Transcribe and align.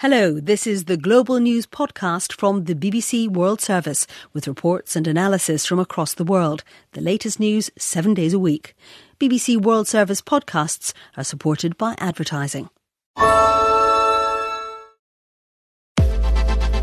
Hello, 0.00 0.40
this 0.40 0.66
is 0.66 0.84
the 0.86 0.96
Global 0.96 1.40
News 1.40 1.66
Podcast 1.66 2.32
from 2.32 2.64
the 2.64 2.74
BBC 2.74 3.28
World 3.28 3.60
Service 3.60 4.06
with 4.32 4.48
reports 4.48 4.96
and 4.96 5.06
analysis 5.06 5.66
from 5.66 5.78
across 5.78 6.14
the 6.14 6.24
world. 6.24 6.64
The 6.92 7.02
latest 7.02 7.38
news 7.38 7.70
seven 7.76 8.14
days 8.14 8.32
a 8.32 8.38
week. 8.38 8.74
BBC 9.18 9.60
World 9.60 9.86
Service 9.86 10.22
podcasts 10.22 10.94
are 11.18 11.22
supported 11.22 11.76
by 11.76 11.96
advertising. 11.98 12.70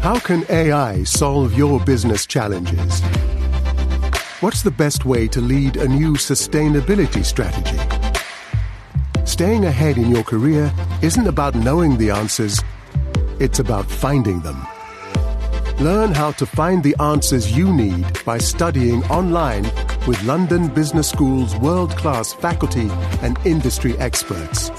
How 0.04 0.20
can 0.20 0.46
AI 0.48 1.04
solve 1.04 1.58
your 1.58 1.80
business 1.80 2.28
challenges? 2.28 3.02
What's 4.42 4.62
the 4.62 4.70
best 4.70 5.06
way 5.06 5.28
to 5.30 5.42
lead 5.42 5.78
a 5.78 5.88
new 5.88 6.14
sustainability 6.18 7.26
strategy? 7.26 7.80
Staying 9.26 9.66
ahead 9.66 9.98
in 9.98 10.12
your 10.12 10.24
career 10.24 10.72
isn't 11.02 11.26
about 11.26 11.56
knowing 11.56 11.98
the 11.98 12.12
answers 12.12 12.62
it's 13.40 13.60
about 13.60 13.86
finding 13.86 14.40
them. 14.42 14.66
Learn 15.80 16.12
how 16.12 16.32
to 16.34 16.46
find 16.46 16.84
the 16.84 16.96
answers 17.00 17.56
you 17.56 17.72
need 17.72 18.06
by 18.26 18.38
studying 18.40 19.04
online 19.06 19.64
with 20.08 20.22
London 20.24 20.68
Business 20.70 21.10
School's 21.10 21.56
world 21.58 21.92
class 21.98 22.34
faculty 22.34 22.90
and 23.22 23.38
industry 23.46 23.98
experts. 24.00 24.72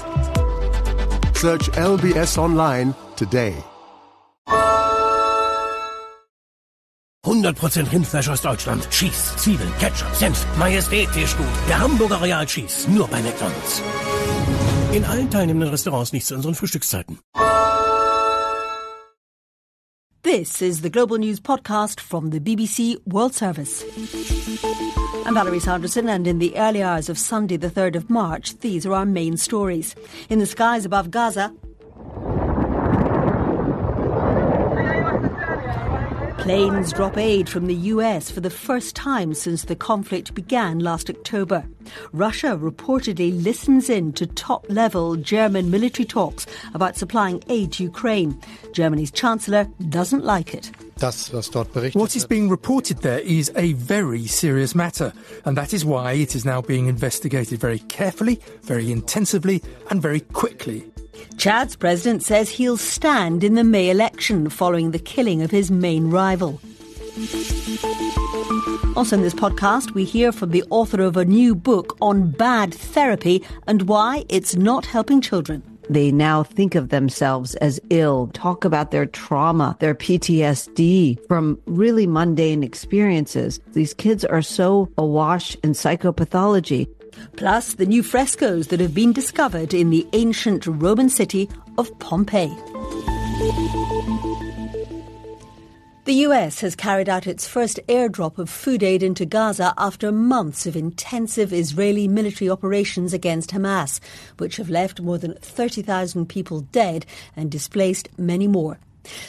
Search 1.39 1.71
LBS 1.71 2.37
Online 2.37 2.93
today. 3.15 3.55
100% 7.25 7.91
Rindfleisch 7.91 8.27
aus 8.29 8.41
Deutschland. 8.41 8.89
Cheese, 8.89 9.35
Zwiebeln, 9.37 9.71
Ketchup, 9.79 10.13
Senf, 10.15 10.45
majestätisch 10.57 11.37
gut. 11.37 11.47
Der 11.69 11.79
Hamburger 11.79 12.21
Real 12.21 12.45
Cheese, 12.45 12.89
nur 12.89 13.07
bei 13.07 13.21
McDonald's. 13.21 13.81
In 14.91 15.05
allen 15.05 15.29
teilnehmenden 15.29 15.69
Restaurants 15.69 16.11
nicht 16.11 16.25
zu 16.25 16.35
unseren 16.35 16.55
Frühstückszeiten. 16.55 17.19
This 20.31 20.61
is 20.61 20.81
the 20.81 20.91
Global 20.91 21.17
News 21.17 21.39
Podcast 21.39 21.99
from 21.99 22.29
the 22.29 22.39
BBC 22.39 23.01
World 23.07 23.33
Service. 23.33 23.83
I'm 25.25 25.33
Valerie 25.33 25.59
Sanderson, 25.59 26.07
and 26.07 26.27
in 26.27 26.37
the 26.37 26.55
early 26.55 26.83
hours 26.83 27.09
of 27.09 27.17
Sunday, 27.17 27.57
the 27.57 27.67
3rd 27.67 27.95
of 27.95 28.11
March, 28.11 28.55
these 28.59 28.85
are 28.85 28.93
our 28.93 29.07
main 29.07 29.37
stories. 29.37 29.95
In 30.29 30.37
the 30.37 30.45
skies 30.45 30.85
above 30.85 31.09
Gaza, 31.09 31.51
Planes 36.41 36.93
drop 36.93 37.17
aid 37.17 37.49
from 37.49 37.67
the 37.67 37.75
US 37.75 38.31
for 38.31 38.39
the 38.39 38.49
first 38.49 38.95
time 38.95 39.33
since 39.33 39.65
the 39.65 39.75
conflict 39.75 40.33
began 40.33 40.79
last 40.79 41.09
October. 41.09 41.63
Russia 42.13 42.57
reportedly 42.59 43.43
listens 43.43 43.89
in 43.89 44.13
to 44.13 44.25
top 44.25 44.65
level 44.69 45.15
German 45.15 45.69
military 45.69 46.05
talks 46.05 46.47
about 46.73 46.95
supplying 46.95 47.43
aid 47.49 47.73
to 47.73 47.83
Ukraine. 47.83 48.39
Germany's 48.71 49.11
Chancellor 49.11 49.67
doesn't 49.89 50.23
like 50.23 50.53
it. 50.53 50.71
What 50.99 52.15
is 52.17 52.25
being 52.25 52.49
reported 52.49 52.97
there 52.97 53.19
is 53.19 53.49
a 53.55 53.71
very 53.73 54.27
serious 54.27 54.75
matter, 54.75 55.13
and 55.45 55.55
that 55.55 55.73
is 55.73 55.85
why 55.85 56.13
it 56.13 56.35
is 56.35 56.43
now 56.43 56.61
being 56.61 56.87
investigated 56.87 57.59
very 57.59 57.79
carefully, 57.79 58.41
very 58.63 58.91
intensively, 58.91 59.63
and 59.89 60.01
very 60.01 60.19
quickly. 60.19 60.91
Chad's 61.37 61.77
president 61.77 62.23
says 62.23 62.49
he'll 62.49 62.75
stand 62.75 63.45
in 63.45 63.55
the 63.55 63.63
May 63.63 63.89
election 63.89 64.49
following 64.49 64.91
the 64.91 64.99
killing 64.99 65.41
of 65.41 65.51
his 65.51 65.71
main 65.71 66.09
rival. 66.11 66.59
Also, 68.97 69.15
in 69.15 69.21
this 69.21 69.33
podcast, 69.33 69.93
we 69.93 70.03
hear 70.03 70.33
from 70.33 70.49
the 70.51 70.65
author 70.69 71.01
of 71.01 71.15
a 71.15 71.23
new 71.23 71.55
book 71.55 71.97
on 72.01 72.31
bad 72.31 72.73
therapy 72.73 73.41
and 73.67 73.83
why 73.83 74.25
it's 74.27 74.55
not 74.55 74.85
helping 74.85 75.21
children. 75.21 75.63
They 75.89 76.11
now 76.11 76.43
think 76.43 76.75
of 76.75 76.89
themselves 76.89 77.55
as 77.55 77.79
ill, 77.89 78.29
talk 78.33 78.63
about 78.63 78.91
their 78.91 79.07
trauma, 79.07 79.75
their 79.79 79.95
PTSD 79.95 81.27
from 81.27 81.59
really 81.65 82.05
mundane 82.05 82.63
experiences. 82.63 83.59
These 83.73 83.93
kids 83.95 84.23
are 84.23 84.41
so 84.41 84.89
awash 84.97 85.55
in 85.63 85.71
psychopathology 85.71 86.87
plus 87.35 87.73
the 87.73 87.85
new 87.85 88.03
frescoes 88.03 88.67
that 88.67 88.79
have 88.79 88.93
been 88.93 89.13
discovered 89.13 89.73
in 89.73 89.89
the 89.89 90.07
ancient 90.13 90.65
Roman 90.67 91.09
city 91.09 91.49
of 91.77 91.97
Pompeii. 91.99 92.55
The 96.09 96.25
US 96.25 96.61
has 96.61 96.75
carried 96.75 97.07
out 97.07 97.27
its 97.27 97.47
first 97.47 97.79
airdrop 97.87 98.39
of 98.39 98.49
food 98.49 98.81
aid 98.81 99.03
into 99.03 99.27
Gaza 99.27 99.75
after 99.77 100.11
months 100.11 100.65
of 100.65 100.75
intensive 100.75 101.53
Israeli 101.53 102.07
military 102.07 102.49
operations 102.49 103.13
against 103.13 103.51
Hamas, 103.51 103.99
which 104.39 104.57
have 104.57 104.71
left 104.71 105.01
more 105.01 105.19
than 105.19 105.35
30,000 105.35 106.27
people 106.27 106.61
dead 106.71 107.05
and 107.35 107.51
displaced 107.51 108.09
many 108.17 108.47
more. 108.47 108.79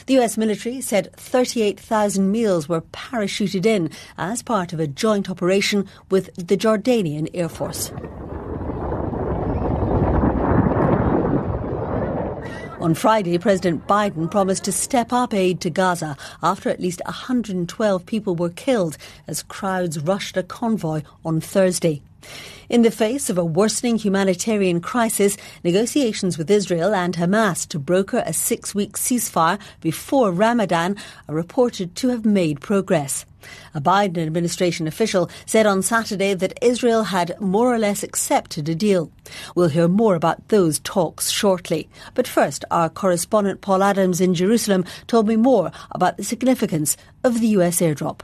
The 0.07 0.21
US 0.21 0.39
military 0.39 0.81
said 0.81 1.15
38,000 1.17 2.33
meals 2.33 2.67
were 2.67 2.81
parachuted 2.81 3.67
in 3.67 3.91
as 4.17 4.41
part 4.41 4.73
of 4.73 4.81
a 4.81 4.87
joint 4.87 5.29
operation 5.29 5.87
with 6.09 6.35
the 6.37 6.57
Jordanian 6.57 7.29
Air 7.35 7.51
Force. 7.51 7.93
On 12.81 12.95
Friday, 12.95 13.37
President 13.37 13.87
Biden 13.87 14.31
promised 14.31 14.65
to 14.65 14.73
step 14.73 15.13
up 15.13 15.35
aid 15.35 15.61
to 15.61 15.69
Gaza 15.69 16.17
after 16.43 16.71
at 16.71 16.81
least 16.81 17.03
112 17.05 18.07
people 18.07 18.35
were 18.35 18.49
killed 18.49 18.97
as 19.27 19.43
crowds 19.43 20.01
rushed 20.01 20.39
a 20.39 20.43
convoy 20.43 21.03
on 21.23 21.43
Thursday. 21.43 22.01
In 22.71 22.81
the 22.81 22.91
face 22.91 23.29
of 23.29 23.37
a 23.37 23.45
worsening 23.45 23.99
humanitarian 23.99 24.81
crisis, 24.81 25.37
negotiations 25.63 26.39
with 26.39 26.51
Israel 26.51 26.95
and 26.95 27.17
Hamas 27.17 27.69
to 27.69 27.79
broker 27.79 28.23
a 28.25 28.33
six 28.33 28.75
week 28.75 28.95
ceasefire 28.97 29.61
before 29.83 30.33
Ramadan 30.33 30.97
are 31.29 31.35
reported 31.35 31.95
to 31.97 32.09
have 32.09 32.25
made 32.25 32.63
progress. 32.63 33.27
A 33.75 33.81
Biden 33.81 34.19
administration 34.19 34.87
official 34.87 35.31
said 35.47 35.67
on 35.67 35.83
Saturday 35.83 36.35
that 36.35 36.59
Israel 36.63 37.05
had 37.05 37.39
more 37.41 37.73
or 37.73 37.79
less 37.79 38.03
accepted 38.03 38.69
a 38.69 38.75
deal. 38.75 39.11
We'll 39.55 39.69
hear 39.69 39.89
more 39.89 40.15
about 40.15 40.49
those 40.49 40.81
talks 40.81 41.31
shortly. 41.31 41.89
But 42.15 42.29
first, 42.29 42.65
our 42.71 42.89
correspondent 42.89 43.61
Paul 43.61 43.83
Adams 43.83 44.21
in 44.21 44.35
Jerusalem 44.35 44.85
told 45.07 45.29
me 45.29 45.37
more 45.37 45.71
about 45.91 46.17
the 46.17 46.25
significance 46.25 46.97
of 47.25 47.41
the 47.41 47.49
US 47.49 47.81
airdrop. 47.81 48.21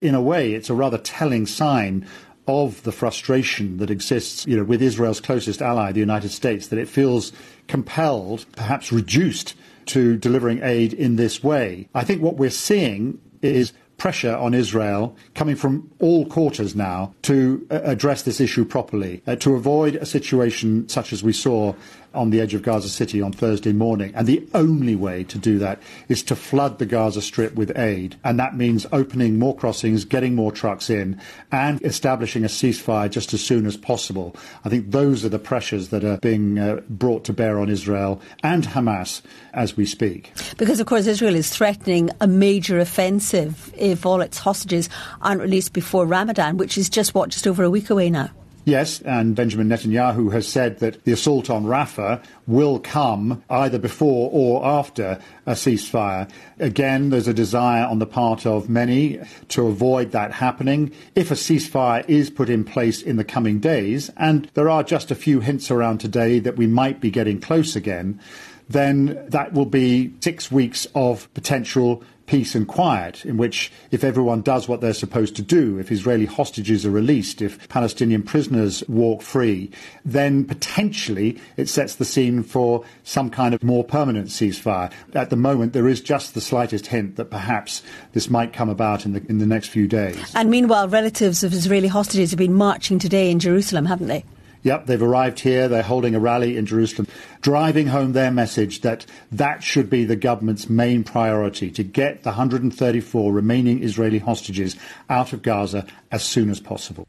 In 0.00 0.14
a 0.14 0.22
way, 0.22 0.54
it's 0.54 0.70
a 0.70 0.74
rather 0.74 0.98
telling 0.98 1.46
sign 1.46 2.06
of 2.48 2.82
the 2.82 2.92
frustration 2.92 3.76
that 3.78 3.90
exists, 3.90 4.46
you 4.46 4.56
know, 4.56 4.64
with 4.64 4.82
Israel's 4.82 5.20
closest 5.20 5.62
ally, 5.62 5.92
the 5.92 6.00
United 6.00 6.30
States, 6.30 6.68
that 6.68 6.78
it 6.78 6.88
feels 6.88 7.32
compelled, 7.68 8.44
perhaps 8.52 8.92
reduced, 8.92 9.54
to 9.86 10.16
delivering 10.16 10.60
aid 10.62 10.92
in 10.92 11.16
this 11.16 11.42
way. 11.42 11.88
I 11.94 12.04
think 12.04 12.22
what 12.22 12.36
we're 12.36 12.50
seeing 12.50 13.20
is 13.42 13.72
pressure 14.02 14.34
on 14.34 14.52
Israel 14.52 15.14
coming 15.36 15.54
from 15.54 15.88
all 16.00 16.26
quarters 16.26 16.74
now 16.74 17.14
to 17.22 17.64
uh, 17.70 17.78
address 17.84 18.22
this 18.24 18.40
issue 18.40 18.64
properly, 18.64 19.22
uh, 19.28 19.36
to 19.36 19.54
avoid 19.54 19.94
a 19.94 20.04
situation 20.04 20.88
such 20.88 21.12
as 21.12 21.22
we 21.22 21.32
saw 21.32 21.72
on 22.14 22.30
the 22.30 22.40
edge 22.40 22.54
of 22.54 22.62
Gaza 22.62 22.88
City 22.88 23.20
on 23.20 23.32
Thursday 23.32 23.72
morning. 23.72 24.12
And 24.14 24.26
the 24.26 24.46
only 24.54 24.96
way 24.96 25.24
to 25.24 25.38
do 25.38 25.58
that 25.58 25.80
is 26.08 26.22
to 26.24 26.36
flood 26.36 26.78
the 26.78 26.86
Gaza 26.86 27.22
Strip 27.22 27.54
with 27.54 27.76
aid. 27.78 28.16
And 28.24 28.38
that 28.38 28.56
means 28.56 28.86
opening 28.92 29.38
more 29.38 29.56
crossings, 29.56 30.04
getting 30.04 30.34
more 30.34 30.52
trucks 30.52 30.90
in, 30.90 31.20
and 31.50 31.82
establishing 31.82 32.44
a 32.44 32.48
ceasefire 32.48 33.10
just 33.10 33.32
as 33.34 33.44
soon 33.44 33.66
as 33.66 33.76
possible. 33.76 34.36
I 34.64 34.68
think 34.68 34.90
those 34.90 35.24
are 35.24 35.28
the 35.28 35.38
pressures 35.38 35.88
that 35.88 36.04
are 36.04 36.18
being 36.18 36.58
uh, 36.58 36.80
brought 36.88 37.24
to 37.24 37.32
bear 37.32 37.58
on 37.58 37.68
Israel 37.68 38.20
and 38.42 38.64
Hamas 38.64 39.22
as 39.54 39.76
we 39.76 39.86
speak. 39.86 40.32
Because, 40.56 40.80
of 40.80 40.86
course, 40.86 41.06
Israel 41.06 41.34
is 41.34 41.50
threatening 41.50 42.10
a 42.20 42.26
major 42.26 42.78
offensive 42.78 43.72
if 43.76 44.06
all 44.06 44.20
its 44.20 44.38
hostages 44.38 44.88
aren't 45.20 45.40
released 45.40 45.72
before 45.72 46.06
Ramadan, 46.06 46.56
which 46.56 46.76
is 46.76 46.88
just, 46.88 47.14
what, 47.14 47.30
just 47.30 47.46
over 47.46 47.62
a 47.62 47.70
week 47.70 47.90
away 47.90 48.10
now? 48.10 48.30
Yes, 48.64 49.00
and 49.00 49.34
Benjamin 49.34 49.68
Netanyahu 49.68 50.32
has 50.32 50.46
said 50.46 50.78
that 50.78 51.02
the 51.02 51.10
assault 51.10 51.50
on 51.50 51.64
Rafah 51.64 52.22
will 52.46 52.78
come 52.78 53.42
either 53.50 53.76
before 53.76 54.30
or 54.32 54.64
after 54.64 55.18
a 55.46 55.52
ceasefire. 55.52 56.30
Again, 56.60 57.10
there's 57.10 57.26
a 57.26 57.34
desire 57.34 57.84
on 57.84 57.98
the 57.98 58.06
part 58.06 58.46
of 58.46 58.68
many 58.68 59.18
to 59.48 59.66
avoid 59.66 60.12
that 60.12 60.34
happening. 60.34 60.92
If 61.16 61.32
a 61.32 61.34
ceasefire 61.34 62.08
is 62.08 62.30
put 62.30 62.48
in 62.48 62.62
place 62.62 63.02
in 63.02 63.16
the 63.16 63.24
coming 63.24 63.58
days, 63.58 64.10
and 64.16 64.48
there 64.54 64.70
are 64.70 64.84
just 64.84 65.10
a 65.10 65.16
few 65.16 65.40
hints 65.40 65.68
around 65.68 65.98
today 65.98 66.38
that 66.38 66.56
we 66.56 66.68
might 66.68 67.00
be 67.00 67.10
getting 67.10 67.40
close 67.40 67.74
again, 67.74 68.20
then 68.68 69.24
that 69.28 69.52
will 69.52 69.66
be 69.66 70.12
six 70.20 70.50
weeks 70.50 70.86
of 70.94 71.32
potential 71.34 72.02
peace 72.26 72.54
and 72.54 72.66
quiet, 72.66 73.26
in 73.26 73.36
which 73.36 73.70
if 73.90 74.02
everyone 74.02 74.40
does 74.40 74.68
what 74.68 74.80
they're 74.80 74.94
supposed 74.94 75.36
to 75.36 75.42
do, 75.42 75.78
if 75.78 75.92
Israeli 75.92 76.24
hostages 76.24 76.86
are 76.86 76.90
released, 76.90 77.42
if 77.42 77.68
Palestinian 77.68 78.22
prisoners 78.22 78.82
walk 78.88 79.20
free, 79.20 79.70
then 80.04 80.44
potentially 80.44 81.38
it 81.56 81.68
sets 81.68 81.96
the 81.96 82.04
scene 82.04 82.42
for 82.42 82.84
some 83.04 83.28
kind 83.28 83.54
of 83.54 83.62
more 83.62 83.84
permanent 83.84 84.28
ceasefire. 84.28 84.90
At 85.14 85.30
the 85.30 85.36
moment, 85.36 85.72
there 85.72 85.88
is 85.88 86.00
just 86.00 86.34
the 86.34 86.40
slightest 86.40 86.86
hint 86.86 87.16
that 87.16 87.30
perhaps 87.30 87.82
this 88.12 88.30
might 88.30 88.52
come 88.52 88.70
about 88.70 89.04
in 89.04 89.12
the, 89.12 89.22
in 89.28 89.38
the 89.38 89.46
next 89.46 89.68
few 89.68 89.86
days. 89.86 90.18
And 90.34 90.50
meanwhile, 90.50 90.88
relatives 90.88 91.44
of 91.44 91.52
Israeli 91.52 91.88
hostages 91.88 92.30
have 92.30 92.38
been 92.38 92.54
marching 92.54 92.98
today 92.98 93.30
in 93.30 93.40
Jerusalem, 93.40 93.84
haven't 93.84 94.06
they? 94.06 94.24
Yep, 94.62 94.86
they've 94.86 95.02
arrived 95.02 95.40
here. 95.40 95.68
They're 95.68 95.82
holding 95.82 96.14
a 96.14 96.20
rally 96.20 96.56
in 96.56 96.66
Jerusalem, 96.66 97.08
driving 97.40 97.88
home 97.88 98.12
their 98.12 98.30
message 98.30 98.82
that 98.82 99.06
that 99.32 99.62
should 99.62 99.90
be 99.90 100.04
the 100.04 100.16
government's 100.16 100.70
main 100.70 101.02
priority 101.02 101.70
to 101.72 101.82
get 101.82 102.22
the 102.22 102.30
134 102.30 103.32
remaining 103.32 103.82
Israeli 103.82 104.18
hostages 104.18 104.76
out 105.10 105.32
of 105.32 105.42
Gaza 105.42 105.86
as 106.12 106.22
soon 106.22 106.48
as 106.48 106.60
possible. 106.60 107.06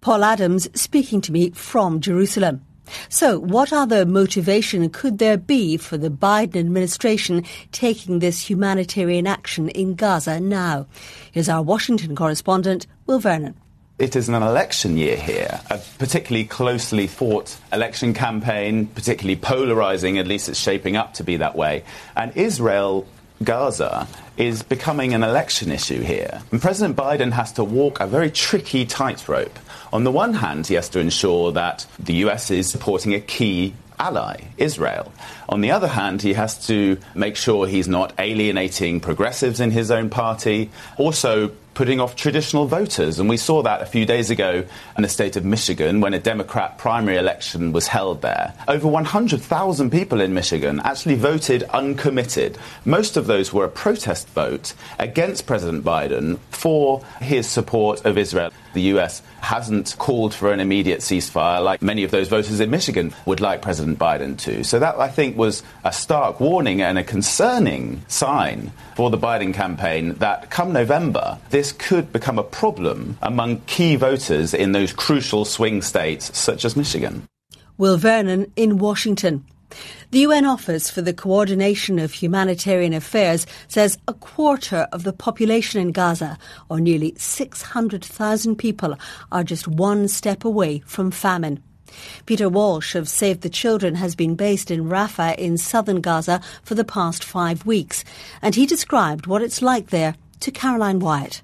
Paul 0.00 0.24
Adams 0.24 0.68
speaking 0.80 1.20
to 1.22 1.32
me 1.32 1.50
from 1.50 2.00
Jerusalem. 2.00 2.64
So, 3.08 3.40
what 3.40 3.72
other 3.72 4.06
motivation 4.06 4.88
could 4.90 5.18
there 5.18 5.36
be 5.36 5.76
for 5.76 5.96
the 5.96 6.10
Biden 6.10 6.56
administration 6.56 7.44
taking 7.72 8.20
this 8.20 8.48
humanitarian 8.48 9.26
action 9.26 9.68
in 9.70 9.94
Gaza 9.94 10.38
now? 10.38 10.86
Here's 11.32 11.48
our 11.48 11.62
Washington 11.62 12.14
correspondent, 12.14 12.86
Will 13.06 13.18
Vernon. 13.18 13.54
It 13.98 14.14
is 14.14 14.28
an 14.28 14.34
election 14.34 14.98
year 14.98 15.16
here, 15.16 15.58
a 15.70 15.80
particularly 15.98 16.44
closely 16.44 17.06
fought 17.06 17.56
election 17.72 18.12
campaign, 18.12 18.88
particularly 18.88 19.36
polarizing, 19.36 20.18
at 20.18 20.26
least 20.26 20.50
it's 20.50 20.58
shaping 20.58 20.98
up 20.98 21.14
to 21.14 21.24
be 21.24 21.38
that 21.38 21.56
way. 21.56 21.82
And 22.14 22.36
Israel 22.36 23.06
Gaza 23.42 24.06
is 24.36 24.62
becoming 24.62 25.14
an 25.14 25.22
election 25.22 25.70
issue 25.70 26.02
here. 26.02 26.42
And 26.52 26.60
President 26.60 26.94
Biden 26.94 27.32
has 27.32 27.52
to 27.52 27.64
walk 27.64 27.98
a 27.98 28.06
very 28.06 28.30
tricky 28.30 28.84
tightrope. 28.84 29.58
On 29.94 30.04
the 30.04 30.12
one 30.12 30.34
hand, 30.34 30.66
he 30.66 30.74
has 30.74 30.90
to 30.90 30.98
ensure 30.98 31.52
that 31.52 31.86
the 31.98 32.16
US 32.26 32.50
is 32.50 32.68
supporting 32.68 33.14
a 33.14 33.20
key 33.20 33.72
ally, 33.98 34.42
Israel. 34.58 35.10
On 35.48 35.62
the 35.62 35.70
other 35.70 35.88
hand, 35.88 36.20
he 36.20 36.34
has 36.34 36.66
to 36.66 36.98
make 37.14 37.34
sure 37.34 37.66
he's 37.66 37.88
not 37.88 38.12
alienating 38.18 39.00
progressives 39.00 39.58
in 39.58 39.70
his 39.70 39.90
own 39.90 40.10
party, 40.10 40.70
also 40.98 41.52
putting 41.76 42.00
off 42.00 42.16
traditional 42.16 42.66
voters. 42.66 43.20
And 43.20 43.28
we 43.28 43.36
saw 43.36 43.62
that 43.62 43.82
a 43.82 43.86
few 43.86 44.06
days 44.06 44.30
ago 44.30 44.64
in 44.96 45.02
the 45.02 45.10
state 45.10 45.36
of 45.36 45.44
Michigan 45.44 46.00
when 46.00 46.14
a 46.14 46.18
Democrat 46.18 46.78
primary 46.78 47.18
election 47.18 47.70
was 47.70 47.86
held 47.86 48.22
there. 48.22 48.54
Over 48.66 48.88
100,000 48.88 49.90
people 49.90 50.22
in 50.22 50.32
Michigan 50.32 50.80
actually 50.84 51.16
voted 51.16 51.64
uncommitted. 51.64 52.56
Most 52.86 53.18
of 53.18 53.26
those 53.26 53.52
were 53.52 53.66
a 53.66 53.68
protest 53.68 54.26
vote 54.30 54.72
against 54.98 55.46
President 55.46 55.84
Biden 55.84 56.38
for 56.50 57.04
his 57.20 57.46
support 57.46 58.06
of 58.06 58.16
Israel. 58.16 58.50
The 58.72 58.96
US 58.96 59.20
hasn't 59.46 59.96
called 59.98 60.34
for 60.34 60.52
an 60.52 60.58
immediate 60.58 60.98
ceasefire 60.98 61.62
like 61.62 61.80
many 61.80 62.02
of 62.02 62.10
those 62.10 62.26
voters 62.26 62.58
in 62.58 62.68
Michigan 62.68 63.14
would 63.26 63.40
like 63.40 63.62
President 63.62 63.96
Biden 63.96 64.36
to. 64.38 64.64
So 64.64 64.80
that, 64.80 64.98
I 64.98 65.08
think, 65.08 65.36
was 65.36 65.62
a 65.84 65.92
stark 65.92 66.40
warning 66.40 66.82
and 66.82 66.98
a 66.98 67.04
concerning 67.04 68.02
sign 68.08 68.72
for 68.96 69.08
the 69.08 69.16
Biden 69.16 69.54
campaign 69.54 70.14
that 70.14 70.50
come 70.50 70.72
November, 70.72 71.38
this 71.50 71.70
could 71.70 72.12
become 72.12 72.40
a 72.40 72.42
problem 72.42 73.18
among 73.22 73.60
key 73.66 73.94
voters 73.94 74.52
in 74.52 74.72
those 74.72 74.92
crucial 74.92 75.44
swing 75.44 75.80
states 75.80 76.36
such 76.36 76.64
as 76.64 76.74
Michigan. 76.74 77.28
Will 77.78 77.98
Vernon 77.98 78.50
in 78.56 78.78
Washington. 78.78 79.44
The 80.10 80.20
UN 80.20 80.46
Office 80.46 80.88
for 80.88 81.02
the 81.02 81.12
Coordination 81.12 81.98
of 81.98 82.12
Humanitarian 82.12 82.92
Affairs 82.92 83.46
says 83.68 83.98
a 84.06 84.14
quarter 84.14 84.86
of 84.92 85.02
the 85.02 85.12
population 85.12 85.80
in 85.80 85.92
Gaza, 85.92 86.38
or 86.68 86.80
nearly 86.80 87.14
600,000 87.16 88.56
people, 88.56 88.96
are 89.32 89.44
just 89.44 89.66
one 89.66 90.08
step 90.08 90.44
away 90.44 90.78
from 90.86 91.10
famine. 91.10 91.62
Peter 92.26 92.48
Walsh 92.48 92.94
of 92.94 93.08
Save 93.08 93.40
the 93.40 93.48
Children 93.48 93.94
has 93.96 94.14
been 94.14 94.34
based 94.34 94.70
in 94.70 94.88
Rafah 94.88 95.36
in 95.36 95.56
southern 95.56 96.00
Gaza 96.00 96.40
for 96.62 96.74
the 96.74 96.84
past 96.84 97.24
five 97.24 97.64
weeks, 97.66 98.04
and 98.42 98.54
he 98.54 98.66
described 98.66 99.26
what 99.26 99.42
it's 99.42 99.62
like 99.62 99.90
there 99.90 100.14
to 100.40 100.50
Caroline 100.50 100.98
Wyatt. 100.98 101.42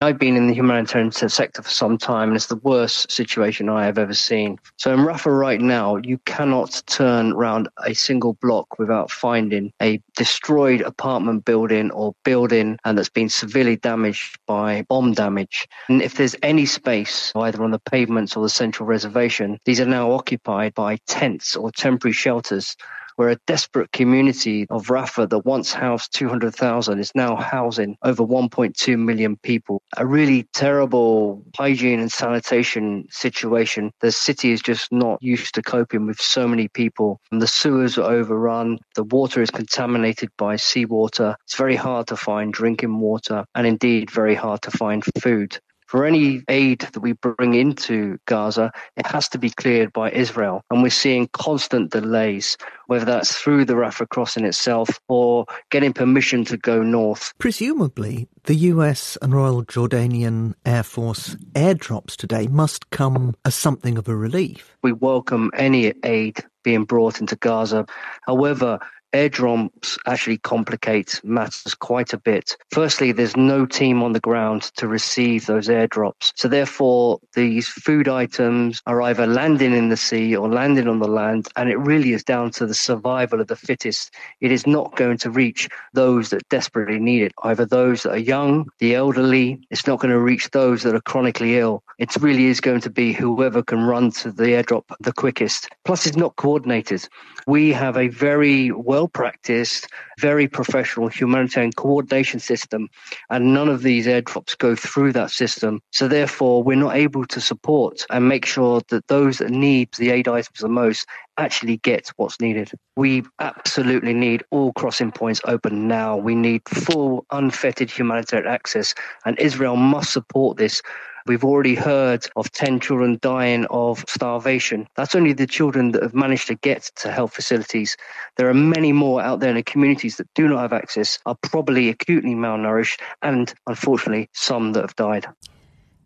I've 0.00 0.18
been 0.18 0.36
in 0.36 0.46
the 0.46 0.54
humanitarian 0.54 1.10
sector 1.10 1.60
for 1.60 1.70
some 1.70 1.98
time, 1.98 2.28
and 2.28 2.36
it's 2.36 2.46
the 2.46 2.54
worst 2.54 3.10
situation 3.10 3.68
I 3.68 3.84
have 3.84 3.98
ever 3.98 4.14
seen. 4.14 4.56
So 4.76 4.94
in 4.94 5.00
Rafah 5.00 5.36
right 5.36 5.60
now, 5.60 5.96
you 5.96 6.18
cannot 6.18 6.80
turn 6.86 7.32
around 7.32 7.68
a 7.84 7.94
single 7.94 8.34
block 8.34 8.78
without 8.78 9.10
finding 9.10 9.72
a 9.82 10.00
destroyed 10.16 10.82
apartment 10.82 11.44
building 11.44 11.90
or 11.90 12.14
building 12.24 12.78
and 12.84 12.96
that's 12.96 13.08
been 13.08 13.28
severely 13.28 13.74
damaged 13.74 14.38
by 14.46 14.82
bomb 14.88 15.14
damage. 15.14 15.66
And 15.88 16.00
if 16.00 16.14
there's 16.14 16.36
any 16.44 16.66
space, 16.66 17.32
either 17.34 17.64
on 17.64 17.72
the 17.72 17.80
pavements 17.80 18.36
or 18.36 18.44
the 18.44 18.48
central 18.48 18.86
reservation, 18.86 19.58
these 19.64 19.80
are 19.80 19.84
now 19.84 20.12
occupied 20.12 20.74
by 20.74 20.98
tents 21.08 21.56
or 21.56 21.72
temporary 21.72 22.12
shelters 22.12 22.76
where 23.18 23.30
a 23.30 23.38
desperate 23.48 23.90
community 23.90 24.64
of 24.70 24.86
Rafah 24.86 25.28
that 25.28 25.40
once 25.40 25.72
housed 25.72 26.14
200,000 26.14 27.00
is 27.00 27.10
now 27.16 27.34
housing 27.34 27.96
over 28.04 28.22
1.2 28.22 28.96
million 28.96 29.36
people. 29.38 29.82
A 29.96 30.06
really 30.06 30.44
terrible 30.54 31.42
hygiene 31.56 31.98
and 31.98 32.12
sanitation 32.12 33.08
situation. 33.10 33.90
The 34.00 34.12
city 34.12 34.52
is 34.52 34.62
just 34.62 34.92
not 34.92 35.20
used 35.20 35.56
to 35.56 35.62
coping 35.62 36.06
with 36.06 36.20
so 36.20 36.46
many 36.46 36.68
people. 36.68 37.20
And 37.32 37.42
the 37.42 37.48
sewers 37.48 37.98
are 37.98 38.08
overrun. 38.08 38.78
The 38.94 39.02
water 39.02 39.42
is 39.42 39.50
contaminated 39.50 40.28
by 40.38 40.54
seawater. 40.54 41.34
It's 41.42 41.56
very 41.56 41.74
hard 41.74 42.06
to 42.06 42.16
find 42.16 42.52
drinking 42.52 43.00
water 43.00 43.44
and 43.56 43.66
indeed 43.66 44.12
very 44.12 44.36
hard 44.36 44.62
to 44.62 44.70
find 44.70 45.04
food 45.20 45.58
for 45.88 46.04
any 46.04 46.42
aid 46.48 46.80
that 46.80 47.00
we 47.00 47.12
bring 47.12 47.54
into 47.54 48.18
Gaza, 48.26 48.70
it 48.96 49.06
has 49.06 49.28
to 49.30 49.38
be 49.38 49.48
cleared 49.50 49.92
by 49.92 50.10
Israel. 50.12 50.62
And 50.70 50.82
we're 50.82 50.90
seeing 50.90 51.28
constant 51.32 51.90
delays, 51.90 52.58
whether 52.86 53.06
that's 53.06 53.36
through 53.36 53.64
the 53.64 53.72
Rafah 53.72 54.08
crossing 54.10 54.44
itself 54.44 55.00
or 55.08 55.46
getting 55.70 55.94
permission 55.94 56.44
to 56.44 56.58
go 56.58 56.82
north. 56.82 57.32
Presumably, 57.38 58.28
the 58.44 58.56
US 58.56 59.16
and 59.22 59.34
Royal 59.34 59.64
Jordanian 59.64 60.54
Air 60.66 60.82
Force 60.82 61.36
airdrops 61.54 62.16
today 62.16 62.46
must 62.48 62.90
come 62.90 63.34
as 63.46 63.54
something 63.54 63.96
of 63.96 64.08
a 64.08 64.16
relief. 64.16 64.76
We 64.82 64.92
welcome 64.92 65.50
any 65.56 65.94
aid 66.04 66.44
being 66.64 66.84
brought 66.84 67.18
into 67.18 67.34
Gaza. 67.36 67.86
However, 68.26 68.78
airdrops 69.12 69.96
actually 70.06 70.38
complicate 70.38 71.20
matters 71.24 71.74
quite 71.74 72.12
a 72.12 72.18
bit. 72.18 72.56
Firstly, 72.70 73.12
there's 73.12 73.36
no 73.36 73.66
team 73.66 74.02
on 74.02 74.12
the 74.12 74.20
ground 74.20 74.62
to 74.76 74.88
receive 74.88 75.46
those 75.46 75.68
airdrops. 75.68 76.32
So 76.36 76.48
therefore, 76.48 77.20
these 77.34 77.68
food 77.68 78.08
items 78.08 78.82
are 78.86 79.02
either 79.02 79.26
landing 79.26 79.72
in 79.72 79.88
the 79.88 79.96
sea 79.96 80.36
or 80.36 80.48
landing 80.48 80.88
on 80.88 80.98
the 80.98 81.08
land, 81.08 81.48
and 81.56 81.68
it 81.68 81.78
really 81.78 82.12
is 82.12 82.24
down 82.24 82.50
to 82.52 82.66
the 82.66 82.74
survival 82.74 83.40
of 83.40 83.46
the 83.46 83.56
fittest. 83.56 84.14
It 84.40 84.52
is 84.52 84.66
not 84.66 84.96
going 84.96 85.18
to 85.18 85.30
reach 85.30 85.68
those 85.94 86.30
that 86.30 86.48
desperately 86.48 86.98
need 86.98 87.22
it, 87.22 87.32
either 87.44 87.64
those 87.64 88.02
that 88.02 88.12
are 88.12 88.18
young, 88.18 88.68
the 88.78 88.94
elderly. 88.94 89.60
It's 89.70 89.86
not 89.86 90.00
going 90.00 90.12
to 90.12 90.20
reach 90.20 90.50
those 90.50 90.82
that 90.82 90.94
are 90.94 91.00
chronically 91.00 91.58
ill. 91.58 91.82
It 91.98 92.14
really 92.16 92.46
is 92.46 92.60
going 92.60 92.80
to 92.82 92.90
be 92.90 93.12
whoever 93.12 93.62
can 93.62 93.82
run 93.82 94.10
to 94.12 94.30
the 94.30 94.44
airdrop 94.44 94.84
the 95.00 95.12
quickest. 95.12 95.68
Plus, 95.84 96.06
it's 96.06 96.16
not 96.16 96.36
coordinated. 96.36 97.08
We 97.46 97.72
have 97.72 97.96
a 97.96 98.08
very 98.08 98.70
well 98.70 98.97
well 98.98 99.06
practiced, 99.06 99.86
very 100.18 100.48
professional 100.48 101.06
humanitarian 101.06 101.70
coordination 101.70 102.40
system, 102.40 102.88
and 103.30 103.54
none 103.54 103.68
of 103.68 103.82
these 103.82 104.08
airdrops 104.08 104.58
go 104.58 104.74
through 104.74 105.12
that 105.12 105.30
system. 105.30 105.80
So 105.92 106.08
therefore, 106.08 106.64
we're 106.64 106.84
not 106.86 106.96
able 106.96 107.24
to 107.26 107.40
support 107.40 108.04
and 108.10 108.28
make 108.28 108.44
sure 108.44 108.80
that 108.88 109.06
those 109.06 109.38
that 109.38 109.50
need 109.50 109.88
the 109.98 110.10
aid 110.10 110.26
items 110.26 110.58
the 110.58 110.68
most 110.68 111.06
actually 111.36 111.76
get 111.76 112.10
what's 112.16 112.40
needed. 112.40 112.72
We 112.96 113.22
absolutely 113.38 114.14
need 114.14 114.42
all 114.50 114.72
crossing 114.72 115.12
points 115.12 115.40
open 115.44 115.86
now. 115.86 116.16
We 116.16 116.34
need 116.34 116.62
full, 116.68 117.24
unfettered 117.30 117.92
humanitarian 117.92 118.52
access, 118.52 118.96
and 119.24 119.38
Israel 119.38 119.76
must 119.76 120.12
support 120.12 120.56
this 120.56 120.82
We've 121.28 121.44
already 121.44 121.74
heard 121.74 122.26
of 122.36 122.50
10 122.52 122.80
children 122.80 123.18
dying 123.20 123.66
of 123.70 124.04
starvation. 124.08 124.88
That's 124.96 125.14
only 125.14 125.34
the 125.34 125.46
children 125.46 125.92
that 125.92 126.02
have 126.02 126.14
managed 126.14 126.46
to 126.46 126.54
get 126.54 126.90
to 126.96 127.12
health 127.12 127.34
facilities. 127.34 127.96
There 128.36 128.48
are 128.48 128.54
many 128.54 128.92
more 128.92 129.20
out 129.20 129.40
there 129.40 129.50
in 129.50 129.56
the 129.56 129.62
communities 129.62 130.16
that 130.16 130.32
do 130.34 130.48
not 130.48 130.60
have 130.60 130.72
access, 130.72 131.18
are 131.26 131.36
probably 131.42 131.90
acutely 131.90 132.34
malnourished, 132.34 133.00
and 133.20 133.52
unfortunately, 133.66 134.30
some 134.32 134.72
that 134.72 134.80
have 134.80 134.96
died. 134.96 135.26